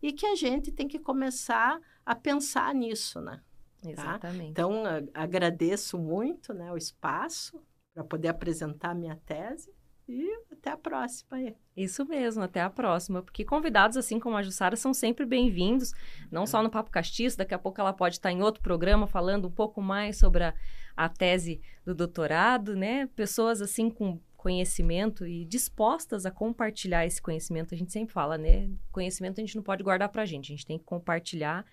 e 0.00 0.12
que 0.12 0.26
a 0.26 0.36
gente 0.36 0.70
tem 0.70 0.86
que 0.86 0.98
começar 0.98 1.80
a 2.06 2.14
pensar 2.14 2.72
nisso, 2.74 3.20
né? 3.20 3.40
Tá? 3.82 3.90
Exatamente. 3.90 4.44
Tá? 4.44 4.50
Então, 4.50 4.82
agradeço 5.12 5.98
muito 5.98 6.54
né, 6.54 6.72
o 6.72 6.76
espaço 6.76 7.60
para 7.92 8.04
poder 8.04 8.28
apresentar 8.28 8.90
a 8.90 8.94
minha 8.94 9.16
tese. 9.26 9.73
E 10.06 10.30
até 10.52 10.70
a 10.70 10.76
próxima 10.76 11.38
aí. 11.38 11.56
Isso 11.74 12.04
mesmo, 12.04 12.42
até 12.42 12.60
a 12.60 12.68
próxima. 12.68 13.22
Porque 13.22 13.44
convidados 13.44 13.96
assim 13.96 14.20
como 14.20 14.36
a 14.36 14.42
Jussara 14.42 14.76
são 14.76 14.92
sempre 14.92 15.24
bem-vindos, 15.24 15.92
não 16.30 16.46
só 16.46 16.62
no 16.62 16.70
Papo 16.70 16.90
Castiço, 16.90 17.38
daqui 17.38 17.54
a 17.54 17.58
pouco 17.58 17.80
ela 17.80 17.92
pode 17.92 18.16
estar 18.16 18.30
em 18.30 18.42
outro 18.42 18.62
programa 18.62 19.06
falando 19.06 19.48
um 19.48 19.50
pouco 19.50 19.80
mais 19.80 20.18
sobre 20.18 20.44
a, 20.44 20.54
a 20.94 21.08
tese 21.08 21.60
do 21.86 21.94
doutorado, 21.94 22.76
né? 22.76 23.06
Pessoas 23.16 23.62
assim 23.62 23.88
com 23.88 24.20
conhecimento 24.36 25.26
e 25.26 25.46
dispostas 25.46 26.26
a 26.26 26.30
compartilhar 26.30 27.06
esse 27.06 27.20
conhecimento. 27.22 27.74
A 27.74 27.78
gente 27.78 27.90
sempre 27.90 28.12
fala, 28.12 28.36
né? 28.36 28.70
Conhecimento 28.92 29.40
a 29.40 29.40
gente 29.40 29.56
não 29.56 29.62
pode 29.62 29.82
guardar 29.82 30.10
pra 30.10 30.26
gente, 30.26 30.52
a 30.52 30.54
gente 30.54 30.66
tem 30.66 30.78
que 30.78 30.84
compartilhar. 30.84 31.64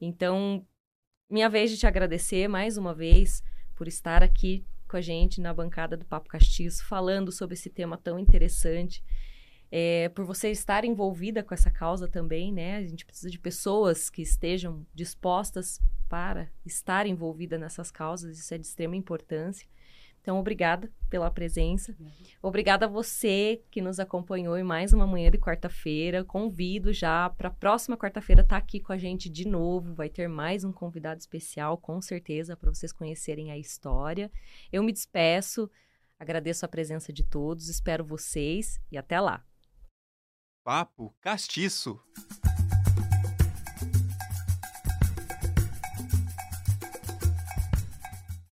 Então, 0.00 0.64
minha 1.28 1.48
vez 1.48 1.72
de 1.72 1.76
te 1.78 1.88
agradecer 1.88 2.46
mais 2.46 2.76
uma 2.76 2.94
vez 2.94 3.42
por 3.74 3.88
estar 3.88 4.22
aqui 4.22 4.64
com 4.94 4.98
a 4.98 5.00
gente 5.00 5.40
na 5.40 5.52
bancada 5.52 5.96
do 5.96 6.04
Papo 6.04 6.28
Castiço, 6.28 6.84
falando 6.86 7.32
sobre 7.32 7.54
esse 7.54 7.68
tema 7.68 7.98
tão 7.98 8.16
interessante. 8.16 9.02
É, 9.68 10.08
por 10.10 10.24
você 10.24 10.52
estar 10.52 10.84
envolvida 10.84 11.42
com 11.42 11.52
essa 11.52 11.68
causa 11.68 12.06
também, 12.06 12.52
né? 12.52 12.76
A 12.76 12.86
gente 12.86 13.04
precisa 13.04 13.28
de 13.28 13.40
pessoas 13.40 14.08
que 14.08 14.22
estejam 14.22 14.86
dispostas 14.94 15.80
para 16.08 16.48
estar 16.64 17.08
envolvida 17.08 17.58
nessas 17.58 17.90
causas, 17.90 18.38
isso 18.38 18.54
é 18.54 18.58
de 18.58 18.66
extrema 18.66 18.94
importância. 18.94 19.66
Então, 20.24 20.38
obrigada 20.38 20.90
pela 21.10 21.30
presença. 21.30 21.94
Obrigada 22.40 22.86
a 22.86 22.88
você 22.88 23.62
que 23.70 23.82
nos 23.82 24.00
acompanhou 24.00 24.56
em 24.56 24.62
mais 24.62 24.94
uma 24.94 25.06
manhã 25.06 25.30
de 25.30 25.36
quarta-feira. 25.36 26.24
Convido 26.24 26.94
já 26.94 27.28
para 27.28 27.48
a 27.48 27.52
próxima 27.52 27.94
quarta-feira 27.94 28.40
estar 28.40 28.54
tá 28.54 28.58
aqui 28.58 28.80
com 28.80 28.94
a 28.94 28.96
gente 28.96 29.28
de 29.28 29.46
novo. 29.46 29.92
Vai 29.92 30.08
ter 30.08 30.26
mais 30.26 30.64
um 30.64 30.72
convidado 30.72 31.20
especial, 31.20 31.76
com 31.76 32.00
certeza, 32.00 32.56
para 32.56 32.72
vocês 32.72 32.90
conhecerem 32.90 33.52
a 33.52 33.58
história. 33.58 34.32
Eu 34.72 34.82
me 34.82 34.92
despeço, 34.92 35.70
agradeço 36.18 36.64
a 36.64 36.68
presença 36.68 37.12
de 37.12 37.22
todos, 37.22 37.68
espero 37.68 38.02
vocês 38.02 38.80
e 38.90 38.96
até 38.96 39.20
lá. 39.20 39.44
Papo 40.64 41.14
Castiço. 41.20 42.00